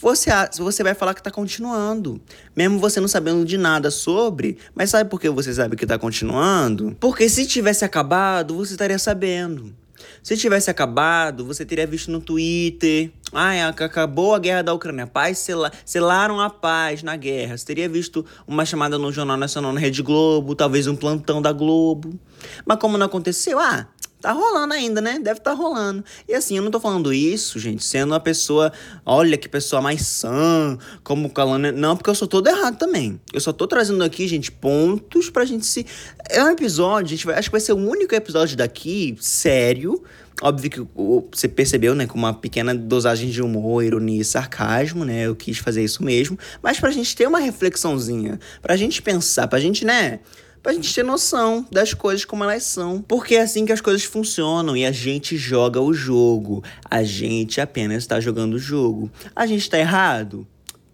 Você, 0.00 0.30
você 0.56 0.82
vai 0.82 0.94
falar 0.94 1.12
que 1.12 1.20
está 1.20 1.30
continuando. 1.30 2.20
Mesmo 2.56 2.78
você 2.78 3.00
não 3.00 3.08
sabendo 3.08 3.44
de 3.44 3.58
nada 3.58 3.90
sobre. 3.90 4.56
Mas 4.74 4.88
sabe 4.88 5.10
por 5.10 5.20
que 5.20 5.28
você 5.28 5.52
sabe 5.52 5.76
que 5.76 5.84
está 5.84 5.98
continuando? 5.98 6.96
Porque 6.98 7.28
se 7.28 7.46
tivesse 7.46 7.84
acabado, 7.84 8.56
você 8.56 8.72
estaria 8.72 8.98
sabendo. 8.98 9.74
Se 10.22 10.36
tivesse 10.38 10.70
acabado, 10.70 11.44
você 11.44 11.66
teria 11.66 11.86
visto 11.86 12.10
no 12.10 12.20
Twitter. 12.20 13.12
Ah, 13.30 13.68
acabou 13.68 14.34
a 14.34 14.38
guerra 14.38 14.62
da 14.62 14.72
Ucrânia. 14.72 15.06
Paz 15.06 15.38
sel 15.38 15.62
selaram 15.84 16.40
a 16.40 16.48
paz 16.48 17.02
na 17.02 17.14
guerra. 17.14 17.58
Você 17.58 17.66
teria 17.66 17.88
visto 17.88 18.24
uma 18.46 18.64
chamada 18.64 18.98
no 18.98 19.12
Jornal 19.12 19.36
Nacional 19.36 19.72
na 19.72 19.80
Rede 19.80 20.02
Globo, 20.02 20.54
talvez 20.54 20.86
um 20.86 20.96
plantão 20.96 21.42
da 21.42 21.52
Globo. 21.52 22.18
Mas 22.64 22.78
como 22.78 22.96
não 22.96 23.04
aconteceu, 23.06 23.58
ah, 23.58 23.86
Tá 24.20 24.32
rolando 24.32 24.74
ainda, 24.74 25.00
né? 25.00 25.14
Deve 25.14 25.38
estar 25.38 25.52
tá 25.52 25.56
rolando. 25.56 26.04
E 26.28 26.34
assim, 26.34 26.56
eu 26.56 26.62
não 26.62 26.70
tô 26.70 26.78
falando 26.78 27.12
isso, 27.12 27.58
gente, 27.58 27.82
sendo 27.82 28.12
uma 28.12 28.20
pessoa, 28.20 28.72
olha 29.04 29.36
que 29.36 29.48
pessoa 29.48 29.80
mais 29.80 30.06
sã, 30.06 30.76
como 31.02 31.30
calando. 31.30 31.72
Não, 31.72 31.96
porque 31.96 32.10
eu 32.10 32.14
sou 32.14 32.28
todo 32.28 32.46
errado 32.46 32.76
também. 32.76 33.20
Eu 33.32 33.40
só 33.40 33.52
tô 33.52 33.66
trazendo 33.66 34.04
aqui, 34.04 34.28
gente, 34.28 34.52
pontos 34.52 35.30
pra 35.30 35.44
gente 35.44 35.64
se. 35.64 35.86
É 36.28 36.44
um 36.44 36.50
episódio, 36.50 37.10
gente, 37.10 37.24
vai... 37.24 37.36
acho 37.36 37.48
que 37.48 37.52
vai 37.52 37.60
ser 37.60 37.72
o 37.72 37.78
único 37.78 38.14
episódio 38.14 38.56
daqui, 38.56 39.16
sério. 39.20 40.02
Óbvio 40.42 40.70
que 40.70 40.86
você 41.30 41.46
percebeu, 41.48 41.94
né, 41.94 42.06
com 42.06 42.16
uma 42.18 42.32
pequena 42.32 42.74
dosagem 42.74 43.28
de 43.28 43.42
humor, 43.42 43.84
ironia 43.84 44.22
e 44.22 44.24
sarcasmo, 44.24 45.04
né? 45.04 45.26
Eu 45.26 45.36
quis 45.36 45.58
fazer 45.58 45.84
isso 45.84 46.02
mesmo. 46.02 46.38
Mas 46.62 46.80
pra 46.80 46.90
gente 46.90 47.14
ter 47.14 47.26
uma 47.26 47.38
reflexãozinha, 47.38 48.38
pra 48.62 48.74
gente 48.76 49.02
pensar, 49.02 49.48
pra 49.48 49.60
gente, 49.60 49.84
né? 49.84 50.20
Pra 50.62 50.72
gente 50.72 50.94
ter 50.94 51.02
noção 51.02 51.66
das 51.70 51.94
coisas 51.94 52.24
como 52.24 52.44
elas 52.44 52.64
são. 52.64 53.02
Porque 53.02 53.36
é 53.36 53.42
assim 53.42 53.64
que 53.64 53.72
as 53.72 53.80
coisas 53.80 54.04
funcionam 54.04 54.76
e 54.76 54.84
a 54.84 54.92
gente 54.92 55.36
joga 55.36 55.80
o 55.80 55.92
jogo. 55.92 56.62
A 56.84 57.02
gente 57.02 57.60
apenas 57.60 57.98
está 57.98 58.20
jogando 58.20 58.54
o 58.54 58.58
jogo. 58.58 59.10
A 59.34 59.46
gente 59.46 59.62
está 59.62 59.78
errado? 59.78 60.46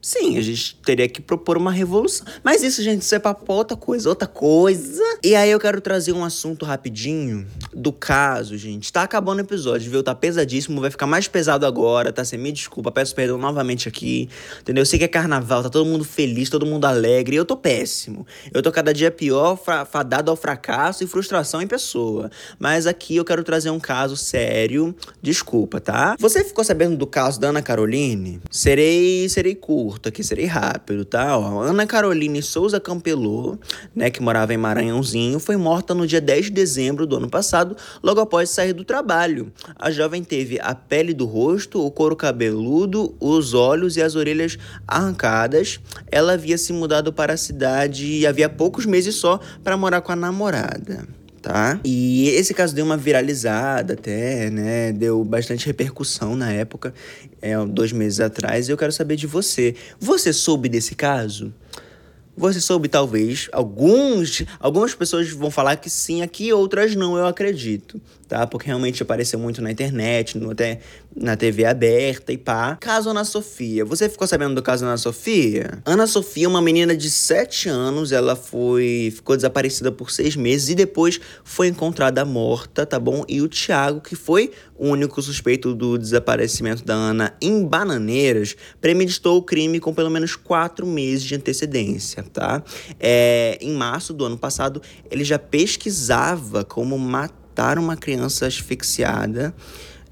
Sim, 0.07 0.39
a 0.39 0.41
gente 0.41 0.77
teria 0.85 1.09
que 1.09 1.21
propor 1.21 1.57
uma 1.57 1.73
revolução. 1.73 2.25
Mas 2.45 2.63
isso, 2.63 2.81
gente, 2.81 3.03
isso 3.03 3.13
é 3.13 3.19
pra 3.19 3.37
outra 3.49 3.77
coisa, 3.77 4.09
outra 4.09 4.29
coisa. 4.29 5.03
E 5.21 5.35
aí 5.35 5.51
eu 5.51 5.59
quero 5.59 5.81
trazer 5.81 6.13
um 6.13 6.25
assunto 6.25 6.65
rapidinho 6.65 7.45
do 7.75 7.91
caso, 7.91 8.57
gente. 8.57 8.93
Tá 8.93 9.03
acabando 9.03 9.39
o 9.39 9.43
episódio, 9.43 9.91
viu? 9.91 10.05
Tá 10.05 10.15
pesadíssimo, 10.15 10.81
vai 10.81 10.93
ficar 10.93 11.09
mais 11.09 11.27
pesado 11.27 11.67
agora, 11.67 12.13
tá? 12.13 12.25
Você 12.25 12.37
me 12.37 12.53
desculpa, 12.53 12.93
peço 12.93 13.17
perdão 13.17 13.37
novamente 13.37 13.89
aqui. 13.89 14.29
Entendeu? 14.61 14.83
Eu 14.83 14.87
sei 14.87 14.97
que 14.97 15.05
é 15.05 15.09
carnaval, 15.09 15.65
tá 15.65 15.71
todo 15.71 15.85
mundo 15.85 16.05
feliz, 16.05 16.49
todo 16.49 16.65
mundo 16.65 16.85
alegre. 16.85 17.35
E 17.35 17.39
eu 17.39 17.45
tô 17.45 17.57
péssimo. 17.57 18.25
Eu 18.55 18.63
tô 18.63 18.71
cada 18.71 18.95
dia 18.95 19.11
pior, 19.11 19.59
fadado 19.91 20.31
ao 20.31 20.37
fracasso 20.37 21.03
e 21.03 21.09
frustração 21.09 21.61
em 21.61 21.67
pessoa. 21.67 22.31
Mas 22.61 22.87
aqui 22.87 23.17
eu 23.17 23.25
quero 23.25 23.43
trazer 23.43 23.71
um 23.71 23.81
caso 23.81 24.17
sério. 24.17 24.95
Desculpa, 25.21 25.81
tá? 25.81 26.15
Você 26.21 26.45
ficou 26.45 26.63
sabendo 26.63 26.97
do 26.97 27.09
caso 27.09 27.41
da 27.41 27.49
Ana 27.49 27.61
Caroline? 27.61 28.41
Serei, 28.53 29.29
serei 29.29 29.57
curto 29.57 29.96
curto 29.97 30.11
aqui, 30.11 30.23
serei 30.23 30.45
rápido, 30.45 31.07
tá? 31.07 31.39
Ó, 31.39 31.63
Ana 31.63 31.87
Caroline 31.87 32.43
Souza 32.43 32.79
Campelô, 32.79 33.57
né, 33.95 34.11
que 34.11 34.23
morava 34.23 34.53
em 34.53 34.59
Maranhãozinho, 34.59 35.41
foi 35.41 35.57
morta 35.57 35.95
no 35.95 36.07
dia 36.07 36.21
10 36.21 36.47
de 36.47 36.51
dezembro 36.51 37.07
do 37.07 37.17
ano 37.17 37.31
passado, 37.31 37.75
logo 38.03 38.21
após 38.21 38.51
sair 38.51 38.75
do 38.75 38.85
trabalho. 38.85 39.51
A 39.75 39.91
jovem 39.91 40.23
teve 40.23 40.61
a 40.61 40.75
pele 40.75 41.15
do 41.15 41.25
rosto, 41.25 41.83
o 41.83 41.91
couro 41.91 42.15
cabeludo, 42.15 43.15
os 43.19 43.55
olhos 43.55 43.97
e 43.97 44.03
as 44.03 44.15
orelhas 44.15 44.59
arrancadas. 44.87 45.81
Ela 46.11 46.35
havia 46.35 46.59
se 46.59 46.73
mudado 46.75 47.13
para 47.13 47.33
a 47.33 47.37
cidade 47.37 48.27
havia 48.27 48.49
poucos 48.49 48.85
meses 48.85 49.15
só 49.15 49.41
para 49.63 49.77
morar 49.77 50.03
com 50.03 50.13
a 50.13 50.17
namorada 50.17 51.16
tá? 51.47 51.79
E 51.85 52.29
esse 52.31 52.53
caso 52.53 52.75
deu 52.75 52.85
uma 52.85 52.97
viralizada 52.97 53.95
até, 53.95 54.51
né? 54.51 54.91
Deu 54.91 55.23
bastante 55.23 55.65
repercussão 55.65 56.35
na 56.35 56.51
época, 56.51 56.93
é, 57.41 57.57
dois 57.67 57.93
meses 57.93 58.19
atrás. 58.19 58.69
E 58.69 58.73
eu 58.73 58.77
quero 58.77 58.91
saber 58.91 59.15
de 59.15 59.29
você. 59.29 59.77
Você 60.01 60.33
soube 60.33 60.69
desse 60.69 60.97
caso? 60.97 61.55
Você 62.37 62.61
soube, 62.61 62.89
talvez, 62.89 63.49
alguns, 63.53 64.45
algumas 64.59 64.93
pessoas 64.93 65.31
vão 65.31 65.51
falar 65.51 65.77
que 65.77 65.89
sim 65.89 66.21
aqui, 66.21 66.53
outras 66.53 66.97
não, 66.97 67.17
eu 67.17 67.27
acredito, 67.27 67.99
tá? 68.29 68.47
Porque 68.47 68.67
realmente 68.67 69.03
apareceu 69.03 69.39
muito 69.39 69.63
na 69.63 69.71
internet, 69.71 70.39
no, 70.39 70.51
até 70.51 70.81
na 71.15 71.37
TV 71.37 71.65
aberta 71.65 72.33
e 72.33 72.39
pá. 72.39 72.77
Caso 72.81 73.11
Ana 73.11 73.25
Sofia. 73.25 73.85
Você 73.85 74.09
ficou 74.09 74.27
sabendo 74.27 74.55
do 74.55 74.63
caso 74.63 74.85
Ana 74.85 74.97
Sofia? 74.97 75.83
Ana 75.85 76.07
Sofia, 76.07 76.49
uma 76.49 76.61
menina 76.61 76.97
de 76.97 77.11
7 77.11 77.69
anos, 77.69 78.13
ela 78.13 78.37
foi 78.37 79.13
ficou 79.15 79.37
desaparecida 79.37 79.91
por 79.91 80.11
seis 80.11 80.37
meses 80.37 80.69
e 80.69 80.75
depois 80.75 81.21
foi 81.45 81.69
encontrada 81.69 82.25
morta, 82.25 82.85
tá 82.85 82.99
bom? 82.99 83.25
E 83.29 83.41
o 83.41 83.49
Thiago, 83.49 84.01
que 84.01 84.15
foi 84.15 84.53
o 84.79 84.89
único 84.89 85.21
suspeito 85.23 85.75
do 85.75 85.97
desaparecimento 85.97 86.85
da 86.85 86.95
Ana 86.95 87.35
em 87.41 87.65
Bananeiras, 87.65 88.57
premeditou 88.81 89.39
o 89.39 89.43
crime 89.43 89.81
com 89.81 89.95
pelo 89.95 90.11
menos 90.11 90.37
quatro 90.37 90.87
meses 90.87 91.25
de 91.25 91.35
antecedência, 91.35 92.23
tá? 92.23 92.63
É, 93.01 93.59
em 93.61 93.73
março 93.73 94.13
do 94.13 94.25
ano 94.25 94.37
passado, 94.37 94.83
ele 95.11 95.25
já 95.25 95.39
pesquisava 95.39 96.65
como 96.65 96.99
matar 96.99 97.46
uma 97.79 97.97
criança 97.97 98.47
asfixiada 98.47 99.55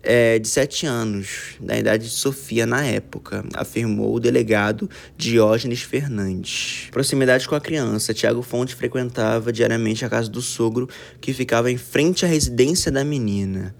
é, 0.03 0.39
de 0.39 0.47
7 0.47 0.87
anos, 0.87 1.57
da 1.61 1.77
idade 1.77 2.05
de 2.05 2.11
Sofia 2.11 2.67
na 2.67 2.85
época, 2.85 3.45
afirmou 3.55 4.15
o 4.15 4.21
delegado 4.21 4.89
Diógenes 5.17 5.83
Fernandes. 5.83 6.89
Proximidade 6.91 7.49
com 7.49 7.55
a 7.55 7.61
criança, 7.61 8.13
Tiago 8.13 8.43
Fonte 8.43 8.75
frequentava 8.75 9.53
diariamente 9.53 10.05
a 10.05 10.09
casa 10.09 10.29
do 10.29 10.43
sogro, 10.43 10.89
que 11.21 11.33
ficava 11.33 11.71
em 11.71 11.79
frente 11.79 12.25
à 12.25 12.29
residência 12.29 12.93
da 12.93 13.05
menina. 13.05 13.75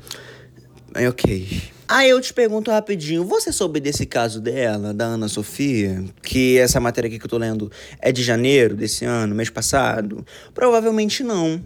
É 0.95 1.09
ok. 1.09 1.75
Aí 1.87 2.09
eu 2.09 2.21
te 2.21 2.33
pergunto 2.33 2.71
rapidinho, 2.71 3.25
você 3.25 3.53
soube 3.53 3.79
desse 3.79 4.07
caso 4.07 4.41
dela, 4.41 4.95
da 4.95 5.05
Ana 5.05 5.29
Sofia? 5.29 6.03
Que 6.23 6.57
essa 6.57 6.81
matéria 6.81 7.09
aqui 7.09 7.19
que 7.19 7.27
eu 7.27 7.31
tô 7.31 7.37
lendo 7.37 7.71
é 8.01 8.11
de 8.11 8.23
janeiro 8.23 8.75
desse 8.75 9.05
ano, 9.05 9.35
mês 9.35 9.51
passado? 9.51 10.25
Provavelmente 10.55 11.23
não. 11.23 11.63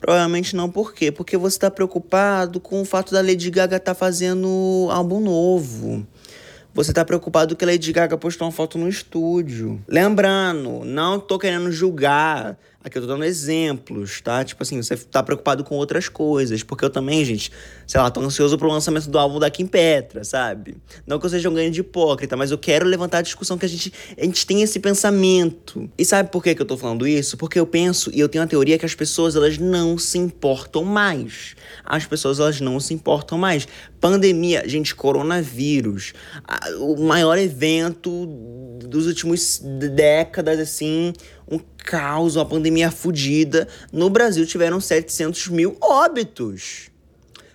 Provavelmente 0.00 0.54
não, 0.54 0.70
por 0.70 0.94
quê? 0.94 1.10
Porque 1.10 1.36
você 1.36 1.56
está 1.56 1.70
preocupado 1.70 2.60
com 2.60 2.80
o 2.80 2.84
fato 2.84 3.12
da 3.12 3.20
Lady 3.20 3.50
Gaga 3.50 3.76
estar 3.76 3.94
tá 3.94 3.98
fazendo 3.98 4.88
álbum 4.90 5.20
novo. 5.20 6.06
Você 6.72 6.92
tá 6.92 7.04
preocupado 7.04 7.56
que 7.56 7.64
a 7.64 7.68
Lady 7.68 7.92
Gaga 7.92 8.16
postou 8.16 8.46
uma 8.46 8.52
foto 8.52 8.78
no 8.78 8.88
estúdio. 8.88 9.82
Lembrando, 9.88 10.84
não 10.84 11.18
tô 11.18 11.36
querendo 11.38 11.72
julgar 11.72 12.56
Aqui 12.88 12.96
eu 12.96 13.02
tô 13.02 13.08
dando 13.08 13.24
exemplos, 13.24 14.22
tá? 14.22 14.42
Tipo 14.42 14.62
assim, 14.62 14.82
você 14.82 14.96
tá 14.96 15.22
preocupado 15.22 15.62
com 15.62 15.76
outras 15.76 16.08
coisas. 16.08 16.62
Porque 16.62 16.82
eu 16.82 16.88
também, 16.88 17.22
gente, 17.22 17.52
sei 17.86 18.00
lá, 18.00 18.10
tô 18.10 18.20
ansioso 18.20 18.56
pro 18.56 18.66
lançamento 18.66 19.10
do 19.10 19.18
álbum 19.18 19.38
da 19.38 19.50
Kim 19.50 19.66
Petra, 19.66 20.24
sabe? 20.24 20.74
Não 21.06 21.18
que 21.18 21.26
eu 21.26 21.30
seja 21.30 21.50
um 21.50 21.54
grande 21.54 21.80
hipócrita, 21.80 22.34
mas 22.34 22.50
eu 22.50 22.56
quero 22.56 22.86
levantar 22.86 23.18
a 23.18 23.22
discussão 23.22 23.58
que 23.58 23.66
a 23.66 23.68
gente, 23.68 23.92
a 24.16 24.24
gente 24.24 24.46
tem 24.46 24.62
esse 24.62 24.80
pensamento. 24.80 25.88
E 25.98 26.04
sabe 26.04 26.30
por 26.30 26.42
que, 26.42 26.54
que 26.54 26.62
eu 26.62 26.66
tô 26.66 26.78
falando 26.78 27.06
isso? 27.06 27.36
Porque 27.36 27.60
eu 27.60 27.66
penso 27.66 28.10
e 28.14 28.20
eu 28.20 28.28
tenho 28.28 28.42
a 28.42 28.46
teoria 28.46 28.78
que 28.78 28.86
as 28.86 28.94
pessoas, 28.94 29.36
elas 29.36 29.58
não 29.58 29.98
se 29.98 30.16
importam 30.16 30.82
mais. 30.82 31.54
As 31.84 32.06
pessoas, 32.06 32.40
elas 32.40 32.58
não 32.58 32.80
se 32.80 32.94
importam 32.94 33.36
mais. 33.36 33.68
Pandemia, 34.00 34.66
gente, 34.66 34.94
coronavírus. 34.94 36.14
O 36.80 36.96
maior 36.96 37.36
evento 37.36 38.26
dos 38.82 39.06
últimos 39.06 39.60
décadas, 39.62 40.58
assim 40.58 41.12
um 41.50 41.58
caos, 41.84 42.36
uma 42.36 42.44
pandemia 42.44 42.90
fodida. 42.90 43.66
No 43.92 44.10
Brasil 44.10 44.46
tiveram 44.46 44.80
700 44.80 45.48
mil 45.48 45.76
óbitos. 45.80 46.90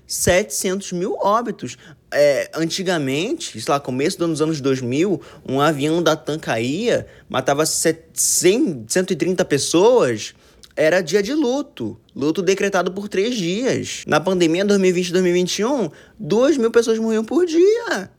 700 0.07 0.91
mil 0.91 1.15
óbitos. 1.19 1.77
É, 2.11 2.51
antigamente, 2.53 3.59
sei 3.59 3.71
lá, 3.71 3.79
começo 3.79 4.19
dos 4.19 4.41
anos 4.41 4.61
2000, 4.61 5.19
um 5.47 5.59
avião 5.59 6.01
da 6.03 6.15
TAM 6.15 6.37
caía, 6.37 7.07
matava 7.27 7.65
100, 7.65 8.85
130 8.87 9.43
pessoas, 9.45 10.35
era 10.75 11.01
dia 11.01 11.23
de 11.23 11.33
luto. 11.33 11.99
Luto 12.15 12.41
decretado 12.41 12.91
por 12.91 13.07
três 13.07 13.35
dias. 13.35 14.03
Na 14.05 14.19
pandemia 14.19 14.65
2020-2021, 14.65 15.91
2 16.19 16.57
mil 16.57 16.71
pessoas 16.71 16.99
morriam 16.99 17.25
por 17.25 17.45
dia. 17.45 18.11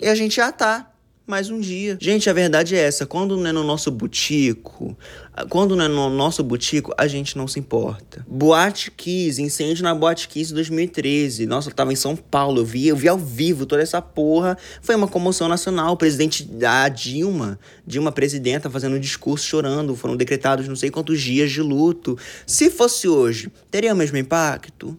E 0.00 0.08
a 0.08 0.14
gente 0.14 0.36
já 0.36 0.50
tá 0.52 0.90
mais 1.26 1.50
um 1.50 1.58
dia. 1.58 1.98
Gente, 2.00 2.30
a 2.30 2.32
verdade 2.32 2.76
é 2.76 2.78
essa. 2.78 3.04
Quando 3.04 3.36
não 3.36 3.48
é 3.48 3.52
no 3.52 3.64
nosso 3.64 3.90
butico, 3.90 4.96
quando 5.48 5.74
não 5.74 5.84
é 5.84 5.88
no 5.88 6.08
nosso 6.08 6.42
butico, 6.44 6.94
a 6.96 7.08
gente 7.08 7.36
não 7.36 7.48
se 7.48 7.58
importa. 7.58 8.24
Boate 8.28 8.92
Kiss, 8.92 9.42
incêndio 9.42 9.82
na 9.82 9.92
Boate 9.92 10.28
Kiss 10.28 10.54
2013. 10.54 11.44
Nossa, 11.46 11.68
eu 11.68 11.74
tava 11.74 11.92
em 11.92 11.96
São 11.96 12.14
Paulo, 12.14 12.60
eu 12.60 12.64
vi, 12.64 12.86
eu 12.86 12.96
vi 12.96 13.08
ao 13.08 13.18
vivo 13.18 13.66
toda 13.66 13.82
essa 13.82 14.00
porra. 14.00 14.56
Foi 14.80 14.94
uma 14.94 15.08
comoção 15.08 15.48
nacional. 15.48 15.94
O 15.94 15.96
presidente 15.96 16.44
da 16.44 16.88
Dilma, 16.88 17.58
Dilma 17.84 18.12
presidenta, 18.12 18.70
fazendo 18.70 18.94
um 18.94 19.00
discurso 19.00 19.44
chorando. 19.44 19.96
Foram 19.96 20.16
decretados 20.16 20.68
não 20.68 20.76
sei 20.76 20.90
quantos 20.90 21.20
dias 21.20 21.50
de 21.50 21.60
luto. 21.60 22.16
Se 22.46 22.70
fosse 22.70 23.08
hoje, 23.08 23.50
teria 23.68 23.92
o 23.92 23.96
mesmo 23.96 24.16
impacto? 24.16 24.96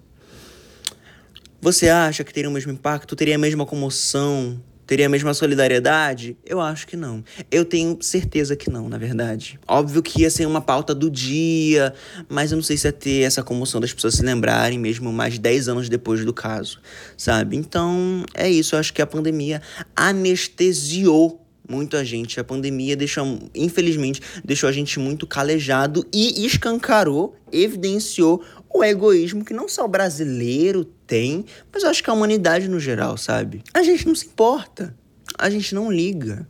Você 1.62 1.88
acha 1.88 2.24
que 2.26 2.34
teria 2.34 2.50
o 2.50 2.54
mesmo 2.54 2.72
impacto? 2.72 3.16
Teria 3.16 3.36
a 3.36 3.40
mesma 3.40 3.66
comoção? 3.66 4.62
Teria 4.88 5.08
a 5.08 5.10
mesma 5.10 5.34
solidariedade? 5.34 6.38
Eu 6.46 6.62
acho 6.62 6.88
que 6.88 6.96
não. 6.96 7.22
Eu 7.52 7.66
tenho 7.66 7.98
certeza 8.02 8.56
que 8.56 8.70
não, 8.70 8.88
na 8.88 8.98
verdade. 8.98 9.60
Óbvio 9.68 10.02
que 10.02 10.22
ia 10.22 10.30
ser 10.30 10.46
uma 10.46 10.62
pauta 10.62 10.96
do 10.96 11.12
dia, 11.12 11.94
mas 12.30 12.54
eu 12.54 12.56
não 12.56 12.64
sei 12.64 12.78
se 12.78 12.88
ia 12.88 12.94
ter 12.94 13.24
essa 13.24 13.44
comoção 13.44 13.82
das 13.82 13.92
pessoas 13.92 14.16
se 14.16 14.24
lembrarem 14.24 14.80
mesmo 14.80 15.12
mais 15.12 15.38
10 15.38 15.68
anos 15.68 15.90
depois 15.90 16.24
do 16.24 16.34
caso, 16.34 16.80
sabe? 17.18 17.58
Então, 17.58 18.24
é 18.34 18.50
isso. 18.50 18.76
Eu 18.76 18.80
acho 18.80 18.94
que 18.94 19.02
a 19.02 19.06
pandemia 19.06 19.62
anestesiou 19.94 21.46
muito 21.70 21.98
a 21.98 22.04
gente. 22.04 22.40
A 22.40 22.44
pandemia 22.44 22.96
deixou, 22.96 23.40
infelizmente, 23.54 24.22
deixou 24.44 24.70
a 24.70 24.72
gente 24.72 25.00
muito 25.00 25.28
calejado 25.28 26.06
e 26.14 26.46
escancarou, 26.46 27.36
evidenciou 27.52 28.42
o 28.78 28.84
egoísmo 28.84 29.44
que 29.44 29.54
não 29.54 29.68
só 29.68 29.86
o 29.86 29.88
brasileiro 29.88 30.86
tem, 30.86 31.46
mas 31.72 31.84
eu 31.84 31.90
acho 31.90 32.04
que 32.04 32.10
a 32.10 32.14
humanidade 32.14 32.68
no 32.68 32.80
geral, 32.80 33.18
sabe? 33.18 33.64
A 33.74 33.82
gente 33.82 34.08
não 34.08 34.16
se 34.16 34.26
importa, 34.26 34.96
a 35.38 35.50
gente 35.50 35.74
não 35.74 35.92
liga 35.92 36.48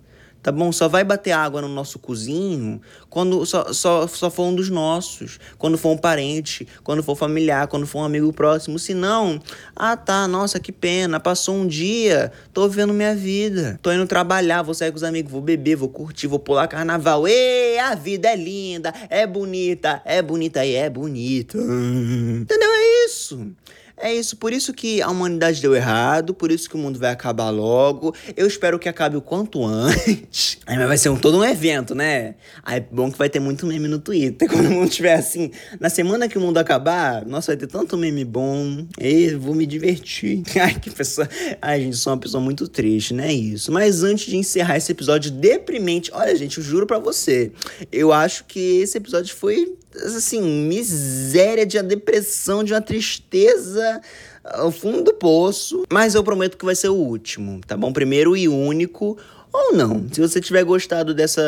tá 0.47 0.51
bom? 0.53 0.71
Só 0.71 0.88
vai 0.88 1.03
bater 1.03 1.31
água 1.31 1.62
no 1.62 1.67
nosso 1.67 1.99
cozinho 1.99 2.79
quando 3.10 3.45
só, 3.45 3.73
só, 3.73 4.07
só 4.07 4.29
for 4.29 4.43
um 4.43 4.55
dos 4.55 4.69
nossos, 4.69 5.39
quando 5.57 5.77
for 5.77 5.89
um 5.89 5.97
parente, 5.97 6.65
quando 6.86 7.03
for 7.03 7.17
familiar, 7.17 7.67
quando 7.67 7.86
for 7.86 7.99
um 7.99 8.05
amigo 8.05 8.31
próximo. 8.31 8.79
Se 8.79 8.93
não, 8.93 9.41
ah 9.75 9.97
tá, 9.97 10.25
nossa, 10.25 10.57
que 10.57 10.71
pena, 10.71 11.19
passou 11.19 11.53
um 11.53 11.67
dia, 11.67 12.31
tô 12.53 12.65
vivendo 12.69 12.93
minha 12.93 13.13
vida, 13.13 13.77
tô 13.81 13.91
indo 13.91 14.07
trabalhar, 14.07 14.62
vou 14.62 14.73
sair 14.73 14.89
com 14.89 14.95
os 14.95 15.03
amigos, 15.03 15.29
vou 15.29 15.41
beber, 15.41 15.75
vou 15.75 15.89
curtir, 15.89 16.27
vou 16.27 16.39
pular 16.39 16.65
carnaval. 16.69 17.27
Ei, 17.27 17.77
a 17.79 17.93
vida 17.93 18.29
é 18.29 18.36
linda, 18.38 18.93
é 19.10 19.27
bonita, 19.27 20.01
é 20.05 20.21
bonita 20.21 20.65
e 20.65 20.75
é 20.75 20.89
bonita. 20.89 21.57
Entendeu? 21.60 22.69
É 22.71 23.05
isso. 23.05 23.51
É 23.99 24.13
isso, 24.13 24.38
por 24.38 24.53
isso 24.53 24.73
que 24.73 25.01
a 25.01 25.10
humanidade 25.10 25.60
deu 25.60 25.75
errado, 25.75 26.31
por 26.31 26.51
isso 26.51 26.69
que 26.69 26.75
o 26.75 26.77
mundo 26.77 26.99
vai 26.99 27.10
acabar 27.10 27.49
logo. 27.49 28.13
Eu 28.36 28.45
espero 28.45 28.77
que 28.77 28.88
acabe 28.88 29.17
o 29.17 29.21
quanto 29.21 29.65
antes. 29.65 30.60
Aí 30.67 30.77
vai 30.77 30.97
ser 30.97 31.10
um, 31.10 31.17
todo 31.17 31.39
um 31.39 31.43
evento, 31.43 31.95
né? 31.95 32.36
Aí 32.63 32.77
é 32.77 32.79
bom 32.79 33.12
que 33.12 33.17
vai 33.17 33.27
ter 33.27 33.39
muito 33.39 33.65
meme 33.65 33.88
no 33.88 33.97
Twitter. 33.97 34.47
Quando 34.51 34.67
o 34.67 34.71
mundo 34.71 34.89
estiver 34.89 35.15
assim, 35.15 35.49
na 35.79 35.89
semana 35.89 36.29
que 36.29 36.38
o 36.38 36.41
mundo 36.41 36.60
acabar, 36.60 37.25
nossa, 37.25 37.53
vai 37.53 37.57
ter 37.57 37.65
tanto 37.65 37.97
meme 37.97 38.23
bom. 38.23 38.86
E 38.99 39.33
vou 39.33 39.55
me 39.55 39.65
divertir. 39.65 40.43
Ai, 40.62 40.79
que 40.79 40.91
pessoa. 40.91 41.27
Ai, 41.60 41.81
gente, 41.81 41.97
sou 41.97 42.13
uma 42.13 42.19
pessoa 42.19 42.41
muito 42.41 42.67
triste, 42.67 43.15
né? 43.15 43.33
Isso. 43.33 43.71
Mas 43.71 44.03
antes 44.03 44.27
de 44.27 44.38
encerrar 44.38 44.77
esse 44.77 44.91
episódio 44.91 45.31
deprimente, 45.31 46.12
olha, 46.13 46.36
gente, 46.36 46.60
eu 46.60 46.63
juro 46.63 46.86
para 46.86 46.99
você, 46.99 47.51
eu 47.91 48.13
acho 48.13 48.45
que 48.45 48.81
esse 48.81 48.95
episódio 48.97 49.36
foi 49.36 49.75
assim, 50.03 50.41
miséria, 50.41 51.65
de 51.65 51.77
uma 51.77 51.83
depressão, 51.83 52.63
de 52.63 52.73
uma 52.73 52.81
tristeza 52.81 54.01
ao 54.43 54.71
fundo 54.71 55.03
do 55.03 55.13
poço. 55.13 55.83
Mas 55.91 56.15
eu 56.15 56.23
prometo 56.23 56.57
que 56.57 56.65
vai 56.65 56.75
ser 56.75 56.89
o 56.89 56.95
último, 56.95 57.62
tá 57.65 57.75
bom? 57.75 57.91
Primeiro 57.91 58.36
e 58.36 58.47
único. 58.47 59.17
Ou 59.57 59.73
não. 59.73 60.07
Se 60.11 60.21
você 60.21 60.39
tiver 60.39 60.63
gostado 60.63 61.15
dessa, 61.15 61.41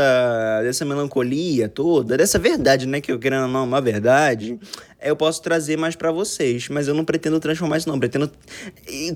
dessa 0.63 0.83
melancolia 0.83 1.69
toda, 1.69 2.17
dessa 2.17 2.39
verdade, 2.39 2.87
né? 2.87 2.99
Que 2.99 3.11
eu 3.11 3.19
querendo 3.19 3.47
não, 3.47 3.65
uma 3.65 3.79
verdade, 3.79 4.59
eu 4.99 5.15
posso 5.15 5.43
trazer 5.43 5.77
mais 5.77 5.95
para 5.95 6.11
vocês. 6.11 6.69
Mas 6.69 6.87
eu 6.87 6.95
não 6.95 7.05
pretendo 7.05 7.39
transformar 7.39 7.77
isso, 7.77 7.87
não. 7.87 7.99
Pretendo 7.99 8.31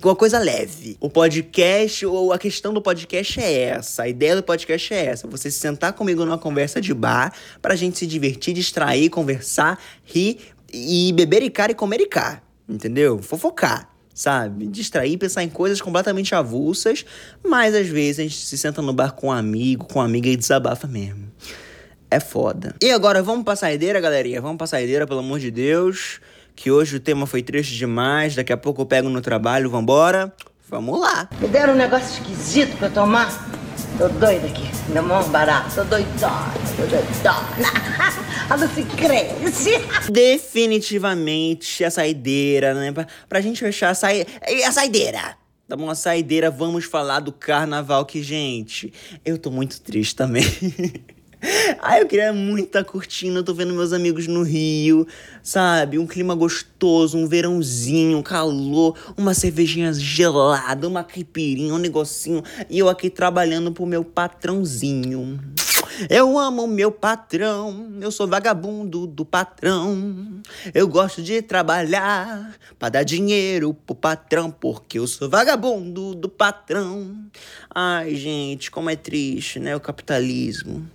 uma 0.04 0.16
coisa 0.16 0.38
leve. 0.38 0.96
O 1.00 1.10
podcast, 1.10 2.06
ou 2.06 2.32
a 2.32 2.38
questão 2.38 2.72
do 2.72 2.84
podcast 2.84 3.40
é 3.40 3.62
essa. 3.62 4.04
A 4.04 4.08
ideia 4.08 4.36
do 4.36 4.44
podcast 4.44 4.94
é 4.94 5.06
essa. 5.08 5.28
Você 5.28 5.50
se 5.50 5.58
sentar 5.58 5.94
comigo 5.94 6.24
numa 6.24 6.38
conversa 6.38 6.80
de 6.80 6.94
bar 6.94 7.34
pra 7.64 7.76
gente 7.76 7.98
se 7.98 8.06
divertir, 8.06 8.54
distrair, 8.54 9.10
conversar, 9.10 9.80
rir 10.06 10.38
e 10.72 11.12
beber 11.14 11.42
e 11.42 11.50
cara 11.50 11.72
e 11.72 11.76
comer 11.76 12.00
e 12.00 12.06
cá. 12.06 12.44
Entendeu? 12.70 13.18
Fofocar 13.18 13.93
sabe? 14.14 14.68
Distrair, 14.68 15.18
pensar 15.18 15.44
em 15.44 15.50
coisas 15.50 15.82
completamente 15.82 16.36
avulsas, 16.36 17.06
mas 17.44 17.74
às 17.74 17.88
vezes 17.88 18.20
a 18.20 18.24
gente 18.24 18.38
se 18.38 18.58
senta 18.58 18.82
no 18.82 18.94
bar 18.94 19.14
com 19.14 19.28
um 19.28 19.32
amigo, 19.32 19.86
com 19.86 20.00
uma 20.00 20.06
amiga 20.06 20.30
e 20.30 20.36
desabafa 20.36 20.88
mesmo. 20.88 21.32
É 22.12 22.20
foda. 22.20 22.76
E 22.82 22.92
agora 22.92 23.24
vamos 23.24 23.44
pra 23.44 23.56
saideira, 23.56 24.00
galerinha? 24.00 24.40
Vamos 24.40 24.58
pra 24.58 24.68
saideira, 24.68 25.08
pelo 25.08 25.22
amor 25.22 25.40
de 25.40 25.50
Deus. 25.50 26.20
Que 26.56 26.70
hoje 26.70 26.98
o 26.98 27.00
tema 27.00 27.26
foi 27.26 27.42
triste 27.42 27.76
demais. 27.76 28.36
Daqui 28.36 28.54
a 28.54 28.58
pouco 28.58 28.84
eu 28.84 28.86
pego 28.86 29.10
no 29.10 29.20
trabalho, 29.20 29.68
vambora. 29.70 30.32
Vamos 30.70 31.00
lá. 31.00 31.28
Me 31.42 31.48
deram 31.48 31.74
um 31.74 31.76
negócio 31.76 32.22
esquisito 32.22 32.78
pra 32.78 32.90
tomar. 32.90 33.53
Tô 33.98 34.08
doida 34.10 34.48
aqui, 34.48 34.70
meu 34.90 35.04
mão 35.04 35.24
barato, 35.30 35.76
tô 35.76 35.84
doidona, 35.84 36.54
tô 36.76 36.84
doidona. 36.88 38.24
A 38.50 38.56
Lucy 38.56 38.84
cresce. 38.84 39.72
Definitivamente 40.12 41.84
a 41.84 41.90
saideira, 41.90 42.74
né? 42.74 42.92
Pra, 42.92 43.08
pra 43.30 43.40
gente 43.40 43.60
fechar 43.60 43.92
a, 43.92 43.96
sai... 43.96 44.26
a 44.66 44.72
saideira. 44.72 45.38
Tá 45.68 45.78
bom? 45.78 45.90
A 45.90 45.96
saideira, 45.96 46.52
vamos 46.52 46.86
falar 46.86 47.20
do 47.20 47.32
carnaval 47.32 48.06
que, 48.06 48.22
gente, 48.22 48.92
eu 49.24 49.38
tô 49.38 49.50
muito 49.50 49.80
triste 49.80 50.16
também. 50.16 50.44
Ai, 51.82 52.02
eu 52.02 52.08
queria 52.08 52.32
muito 52.32 52.68
estar 52.68 52.84
curtindo. 52.86 53.40
Eu 53.40 53.44
tô 53.44 53.54
vendo 53.54 53.74
meus 53.74 53.92
amigos 53.92 54.28
no 54.28 54.44
Rio, 54.44 55.06
sabe? 55.42 56.00
Um 56.00 56.08
clima 56.08 56.34
gostoso, 56.34 57.18
um 57.18 57.28
verãozinho, 57.28 58.18
um 58.18 58.24
calor, 58.24 58.98
uma 59.18 59.34
cervejinha 59.34 59.92
gelada, 59.94 60.88
uma 60.88 61.04
caipirinha, 61.04 61.74
um 61.74 61.78
negocinho. 61.78 62.42
E 62.70 62.80
eu 62.80 62.88
aqui 62.88 63.10
trabalhando 63.10 63.74
pro 63.74 63.86
meu 63.86 64.06
patrãozinho. 64.06 65.40
Eu 66.10 66.40
amo 66.40 66.66
meu 66.66 66.92
patrão, 66.92 67.98
eu 68.02 68.10
sou 68.10 68.28
vagabundo 68.28 69.06
do 69.06 69.26
patrão. 69.26 70.42
Eu 70.74 70.88
gosto 70.88 71.22
de 71.22 71.42
trabalhar 71.42 72.56
para 72.80 72.90
dar 72.90 73.04
dinheiro 73.04 73.74
pro 73.74 73.94
patrão, 73.94 74.50
porque 74.50 74.98
eu 74.98 75.06
sou 75.06 75.30
vagabundo 75.30 76.16
do 76.16 76.30
patrão. 76.30 77.16
Ai, 77.70 78.16
gente, 78.16 78.72
como 78.72 78.90
é 78.90 78.96
triste, 78.96 79.60
né? 79.60 79.76
O 79.76 79.80
capitalismo 79.80 80.90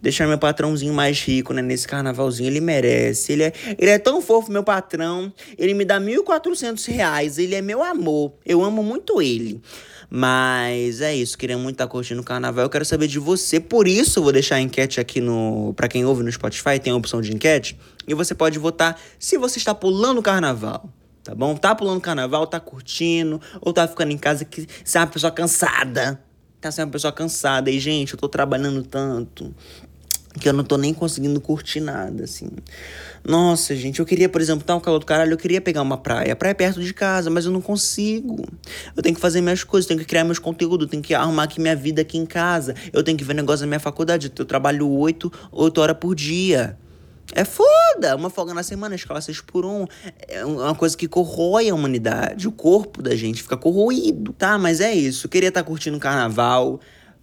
deixar 0.00 0.26
meu 0.26 0.38
patrãozinho 0.38 0.92
mais 0.92 1.20
rico, 1.20 1.52
né? 1.52 1.62
Nesse 1.62 1.86
carnavalzinho. 1.86 2.48
Ele 2.48 2.60
merece. 2.60 3.32
Ele 3.32 3.44
é, 3.44 3.52
ele 3.78 3.90
é 3.90 3.98
tão 3.98 4.20
fofo, 4.20 4.50
meu 4.50 4.62
patrão. 4.62 5.32
Ele 5.58 5.74
me 5.74 5.84
dá 5.84 6.00
1.400 6.00 6.86
reais. 6.92 7.38
Ele 7.38 7.54
é 7.54 7.62
meu 7.62 7.82
amor. 7.82 8.34
Eu 8.44 8.62
amo 8.62 8.82
muito 8.82 9.20
ele. 9.20 9.60
Mas 10.08 11.00
é 11.00 11.14
isso, 11.14 11.36
queria 11.36 11.58
muito 11.58 11.74
estar 11.74 11.86
curtindo 11.88 12.20
o 12.20 12.24
carnaval. 12.24 12.64
Eu 12.64 12.70
quero 12.70 12.84
saber 12.84 13.08
de 13.08 13.18
você. 13.18 13.58
Por 13.58 13.88
isso, 13.88 14.22
vou 14.22 14.32
deixar 14.32 14.56
a 14.56 14.60
enquete 14.60 15.00
aqui 15.00 15.20
no. 15.20 15.74
para 15.74 15.88
quem 15.88 16.04
ouve 16.04 16.22
no 16.22 16.30
Spotify, 16.30 16.78
tem 16.80 16.92
a 16.92 16.96
opção 16.96 17.20
de 17.20 17.34
enquete. 17.34 17.78
E 18.06 18.14
você 18.14 18.34
pode 18.34 18.58
votar 18.58 19.00
se 19.18 19.36
você 19.36 19.58
está 19.58 19.74
pulando 19.74 20.18
o 20.18 20.22
carnaval. 20.22 20.88
Tá 21.24 21.34
bom? 21.34 21.56
Tá 21.56 21.74
pulando 21.74 22.00
carnaval, 22.00 22.46
tá 22.46 22.60
curtindo, 22.60 23.40
ou 23.60 23.72
tá 23.72 23.88
ficando 23.88 24.12
em 24.12 24.18
casa 24.18 24.44
que 24.44 24.64
você 24.84 24.96
é 24.96 25.00
uma 25.00 25.08
pessoa 25.08 25.32
cansada. 25.32 26.20
Tá 26.60 26.70
sendo 26.70 26.86
uma 26.86 26.92
pessoa 26.92 27.12
cansada. 27.12 27.68
E, 27.68 27.80
gente, 27.80 28.14
eu 28.14 28.18
tô 28.18 28.28
trabalhando 28.28 28.82
tanto 28.84 29.52
que 30.38 30.48
eu 30.48 30.52
não 30.52 30.64
tô 30.64 30.76
nem 30.76 30.92
conseguindo 30.92 31.40
curtir 31.40 31.80
nada, 31.80 32.24
assim. 32.24 32.48
Nossa, 33.24 33.74
gente, 33.74 34.00
eu 34.00 34.06
queria, 34.06 34.28
por 34.28 34.40
exemplo, 34.40 34.64
tá 34.64 34.74
um 34.74 34.80
calor 34.80 34.98
do 34.98 35.06
caralho, 35.06 35.32
eu 35.32 35.36
queria 35.36 35.60
pegar 35.60 35.82
uma 35.82 35.96
praia. 35.96 36.32
A 36.32 36.36
praia 36.36 36.52
é 36.52 36.54
perto 36.54 36.80
de 36.80 36.92
casa, 36.94 37.28
mas 37.30 37.44
eu 37.44 37.50
não 37.50 37.60
consigo. 37.60 38.44
Eu 38.96 39.02
tenho 39.02 39.14
que 39.14 39.20
fazer 39.20 39.40
minhas 39.40 39.64
coisas, 39.64 39.86
tenho 39.86 39.98
que 39.98 40.06
criar 40.06 40.24
meus 40.24 40.38
conteúdos, 40.38 40.88
tenho 40.88 41.02
que 41.02 41.14
arrumar 41.14 41.44
aqui 41.44 41.60
minha 41.60 41.74
vida 41.74 42.02
aqui 42.02 42.18
em 42.18 42.26
casa. 42.26 42.74
Eu 42.92 43.02
tenho 43.02 43.16
que 43.16 43.24
ver 43.24 43.34
negócio 43.34 43.60
da 43.60 43.66
minha 43.66 43.80
faculdade. 43.80 44.32
Eu 44.36 44.44
trabalho 44.44 44.88
oito, 44.88 45.32
oito 45.52 45.80
horas 45.80 45.96
por 45.98 46.14
dia. 46.14 46.78
É 47.34 47.44
foda! 47.44 48.14
Uma 48.14 48.30
folga 48.30 48.54
na 48.54 48.62
semana, 48.62 48.94
escala 48.94 49.20
6 49.20 49.40
por 49.40 49.64
1. 49.64 49.86
É 50.28 50.44
uma 50.44 50.74
coisa 50.74 50.96
que 50.96 51.08
corrói 51.08 51.68
a 51.68 51.74
humanidade. 51.74 52.46
O 52.46 52.52
corpo 52.52 53.02
da 53.02 53.16
gente 53.16 53.42
fica 53.42 53.56
corroído. 53.56 54.32
Tá, 54.32 54.56
mas 54.58 54.80
é 54.80 54.94
isso. 54.94 55.26
Eu 55.26 55.30
queria 55.30 55.48
estar 55.48 55.62
tá 55.62 55.66
curtindo 55.66 55.96
o 55.96 56.00
carnaval. 56.00 56.80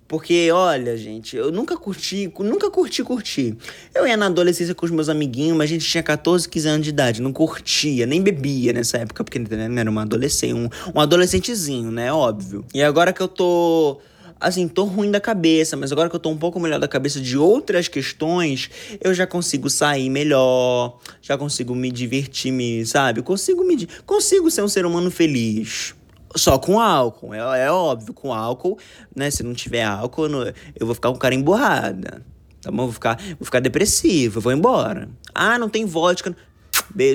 Porque, 0.08 0.52
olha, 0.52 0.96
gente, 0.98 1.36
eu 1.36 1.52
nunca 1.52 1.78
curti, 1.78 2.32
nunca 2.39 2.70
curti, 2.70 3.04
curti. 3.04 3.58
Eu 3.96 4.06
ia 4.08 4.18
na 4.18 4.28
adolescência 4.28 4.76
com 4.76 4.86
os 4.86 4.92
meus 4.92 5.10
amiguinhos, 5.10 5.58
mas 5.58 5.70
a 5.70 5.74
gente 5.74 5.86
tinha 5.86 6.04
14, 6.04 6.48
15 6.48 6.68
anos 6.68 6.84
de 6.84 6.89
idade, 6.89 7.22
não 7.22 7.32
curtia, 7.32 8.06
nem 8.06 8.22
bebia 8.22 8.74
nessa 8.74 8.98
época, 8.98 9.24
porque 9.24 9.39
né, 9.39 9.82
era 9.82 9.89
uma 9.89 10.02
adolescente, 10.04 10.54
um, 10.54 10.70
um 10.94 11.00
adolescentezinho, 11.00 11.89
né? 11.89 12.12
Óbvio. 12.12 12.66
E 12.74 12.84
agora 12.84 13.13
que 13.13 13.22
eu 13.22 13.28
tô 13.28 14.00
assim, 14.44 14.68
tô 14.68 14.84
ruim 14.84 15.10
da 15.10 15.22
cabeça, 15.22 15.78
mas 15.78 15.92
agora 15.92 16.10
que 16.10 16.16
eu 16.16 16.20
tô 16.20 16.30
um 16.30 16.38
pouco 16.38 16.60
melhor 16.60 16.80
da 16.80 16.88
cabeça 16.88 17.20
de 17.22 17.38
outras 17.38 17.88
questões, 17.88 18.70
eu 19.00 19.13
já 19.13 19.26
consigo 19.26 19.70
sair 19.70 20.10
melhor, 20.10 21.00
já 21.22 21.38
consigo 21.38 21.74
me 21.74 21.89
divertir, 21.89 22.52
me, 22.52 22.86
sabe? 22.86 23.22
Consigo 23.22 23.63
me 23.63 23.88
consigo 24.06 24.52
ser 24.52 24.62
um 24.62 24.68
ser 24.68 24.86
humano 24.86 25.10
feliz. 25.10 25.96
Só 26.36 26.58
com 26.58 26.80
álcool, 26.80 27.34
é, 27.34 27.65
é 27.65 27.72
óbvio, 27.72 28.13
com 28.13 28.34
álcool, 28.34 28.78
né? 29.15 29.30
Se 29.30 29.43
não 29.43 29.54
tiver 29.54 29.84
álcool, 29.84 30.28
eu 30.76 30.86
vou 30.86 30.96
ficar 30.96 31.12
com 31.12 31.17
cara 31.17 31.36
emburrada. 31.36 32.26
Tá 32.62 32.72
bom? 32.72 32.84
Vou 32.84 32.93
ficar, 32.93 33.17
vou 33.38 33.46
ficar 33.46 33.60
depressivo, 33.60 34.39
vou 34.39 34.52
embora. 34.52 35.10
Ah, 35.36 35.60
não 35.60 35.69
tem 35.69 35.86
vodka, 35.86 36.36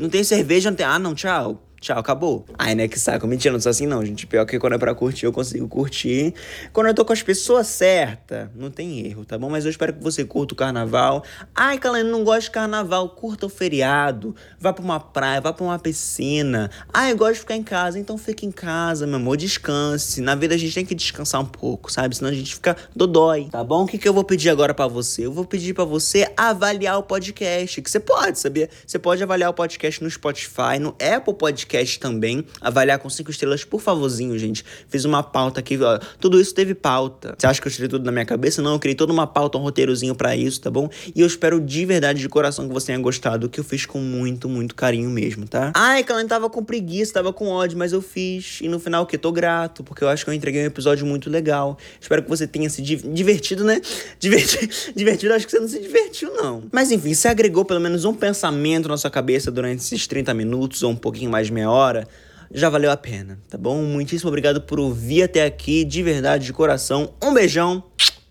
não 0.00 0.09
tem 0.09 0.22
cerveja, 0.22 0.70
não 0.70 0.76
tem. 0.76 0.87
Ah, 0.87 0.98
não, 0.98 1.14
tchau. 1.14 1.67
Tchau, 1.80 1.98
acabou. 1.98 2.44
Ai, 2.58 2.74
né, 2.74 2.88
que 2.88 2.98
saco. 2.98 3.26
Mentira, 3.26 3.52
não 3.52 3.60
sou 3.60 3.70
assim 3.70 3.86
não, 3.86 4.04
gente. 4.04 4.26
Pior 4.26 4.44
que 4.44 4.58
quando 4.58 4.72
é 4.72 4.78
pra 4.78 4.94
curtir, 4.94 5.26
eu 5.26 5.32
consigo 5.32 5.68
curtir. 5.68 6.34
Quando 6.72 6.88
eu 6.88 6.94
tô 6.94 7.04
com 7.04 7.12
as 7.12 7.22
pessoas 7.22 7.68
certas, 7.68 8.48
não 8.56 8.68
tem 8.68 9.06
erro, 9.06 9.24
tá 9.24 9.38
bom? 9.38 9.48
Mas 9.48 9.64
eu 9.64 9.70
espero 9.70 9.92
que 9.92 10.02
você 10.02 10.24
curta 10.24 10.54
o 10.54 10.56
carnaval. 10.56 11.22
Ai, 11.54 11.78
Calene, 11.78 12.10
não 12.10 12.24
gosto 12.24 12.42
de 12.42 12.50
carnaval. 12.50 13.10
Curta 13.10 13.46
o 13.46 13.48
feriado. 13.48 14.34
Vá 14.58 14.72
pra 14.72 14.84
uma 14.84 14.98
praia, 14.98 15.40
vá 15.40 15.52
pra 15.52 15.64
uma 15.64 15.78
piscina. 15.78 16.68
Ai, 16.92 17.12
eu 17.12 17.16
gosto 17.16 17.34
de 17.34 17.40
ficar 17.40 17.54
em 17.54 17.62
casa. 17.62 17.96
Então 17.96 18.18
fique 18.18 18.44
em 18.44 18.50
casa, 18.50 19.06
meu 19.06 19.16
amor. 19.16 19.36
Descanse. 19.36 20.20
Na 20.20 20.34
vida 20.34 20.56
a 20.56 20.58
gente 20.58 20.74
tem 20.74 20.84
que 20.84 20.96
descansar 20.96 21.40
um 21.40 21.46
pouco, 21.46 21.92
sabe? 21.92 22.16
Senão 22.16 22.30
a 22.30 22.34
gente 22.34 22.54
fica 22.54 22.76
dodói, 22.94 23.48
tá 23.52 23.62
bom? 23.62 23.84
O 23.84 23.86
que, 23.86 23.98
que 23.98 24.08
eu 24.08 24.12
vou 24.12 24.24
pedir 24.24 24.50
agora 24.50 24.74
para 24.74 24.88
você? 24.88 25.26
Eu 25.26 25.32
vou 25.32 25.44
pedir 25.44 25.74
para 25.74 25.84
você 25.84 26.28
avaliar 26.36 26.98
o 26.98 27.04
podcast. 27.04 27.80
Que 27.80 27.88
você 27.88 28.00
pode, 28.00 28.40
sabia? 28.40 28.68
Você 28.84 28.98
pode 28.98 29.22
avaliar 29.22 29.50
o 29.50 29.54
podcast 29.54 30.02
no 30.02 30.10
Spotify, 30.10 30.80
no 30.80 30.96
Apple 31.00 31.34
Podcast 31.34 31.67
podcast 31.68 32.00
também. 32.00 32.44
Avaliar 32.61 32.98
com 32.98 33.11
cinco 33.11 33.31
estrelas, 33.31 33.62
por 33.62 33.81
favorzinho, 33.81 34.37
gente. 34.38 34.64
Fiz 34.88 35.04
uma 35.04 35.22
pauta 35.22 35.61
aqui, 35.61 35.78
ó. 35.81 35.98
Tudo 36.18 36.40
isso 36.40 36.54
teve 36.54 36.74
pauta. 36.74 37.35
Você 37.37 37.46
acha 37.46 37.61
que 37.61 37.68
eu 37.68 37.72
tirei 37.72 37.88
tudo 37.88 38.04
na 38.04 38.11
minha 38.11 38.24
cabeça? 38.24 38.62
Não, 38.62 38.72
eu 38.72 38.78
criei 38.78 38.94
toda 38.94 39.12
uma 39.12 39.26
pauta, 39.26 39.59
um 39.59 39.61
roteirozinho 39.61 40.14
para 40.14 40.35
isso, 40.35 40.61
tá 40.61 40.70
bom? 40.70 40.88
E 41.14 41.20
eu 41.20 41.26
espero 41.26 41.61
de 41.61 41.85
verdade, 41.85 42.20
de 42.20 42.28
coração, 42.28 42.66
que 42.66 42.72
você 42.72 42.87
tenha 42.87 42.98
gostado, 42.98 43.48
que 43.48 43.61
eu 43.61 43.64
fiz 43.64 43.85
com 43.85 44.00
muito, 44.00 44.48
muito 44.48 44.74
carinho 44.74 45.11
mesmo, 45.11 45.46
tá? 45.46 45.72
Ai, 45.74 46.02
que 46.02 46.11
ela 46.11 46.24
tava 46.24 46.48
com 46.48 46.64
preguiça, 46.64 47.12
tava 47.12 47.33
com 47.33 47.48
ódio, 47.48 47.76
mas 47.76 47.92
eu 47.92 48.00
fiz. 48.00 48.61
E 48.62 48.68
no 48.68 48.81
final, 48.81 49.02
o 49.02 49.07
que? 49.07 49.18
Tô 49.18 49.31
grato, 49.31 49.85
porque 49.85 50.02
eu 50.02 50.09
acho 50.09 50.24
que 50.24 50.31
eu 50.31 50.35
entreguei 50.35 50.62
um 50.62 50.66
episódio 50.66 51.04
muito 51.04 51.28
legal. 51.28 51.76
Espero 52.00 52.22
que 52.22 52.28
você 52.28 52.46
tenha 52.46 52.70
se 52.70 52.81
divertido, 52.81 53.64
né? 53.64 53.81
Divertido, 54.18 54.72
divertido, 54.94 55.35
acho 55.35 55.46
que 55.46 55.52
você 55.52 55.61
não 55.61 55.68
se 55.68 55.78
divertiu, 55.81 56.35
não. 56.35 56.62
Mas 56.72 56.90
enfim, 56.90 57.14
se 57.14 57.28
agregou 57.28 57.64
pelo 57.64 57.81
menos 57.81 58.04
um 58.04 58.14
pensamento 58.14 58.88
na 58.88 58.96
sua 58.96 59.11
cabeça 59.11 59.50
durante 59.50 59.81
esses 59.81 60.07
30 60.07 60.33
minutos 60.35 60.83
ou 60.83 60.90
um 60.90 60.96
pouquinho 60.96 61.31
mais 61.31 61.50
meia 61.58 61.70
hora, 61.70 62.06
já 62.52 62.70
valeu 62.70 62.90
a 62.90 62.96
pena, 62.96 63.38
tá 63.48 63.58
bom? 63.58 63.82
Muitíssimo 63.82 64.28
obrigado 64.28 64.60
por 64.60 64.78
ouvir 64.78 65.24
até 65.24 65.44
aqui, 65.44 65.84
de 65.84 66.02
verdade, 66.02 66.46
de 66.46 66.52
coração. 66.52 67.12
Um 67.22 67.34
beijão, 67.34 67.82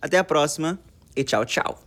até 0.02 0.18
a 0.18 0.24
próxima 0.24 0.80
e 1.16 1.24
tchau, 1.24 1.46
tchau. 1.46 1.84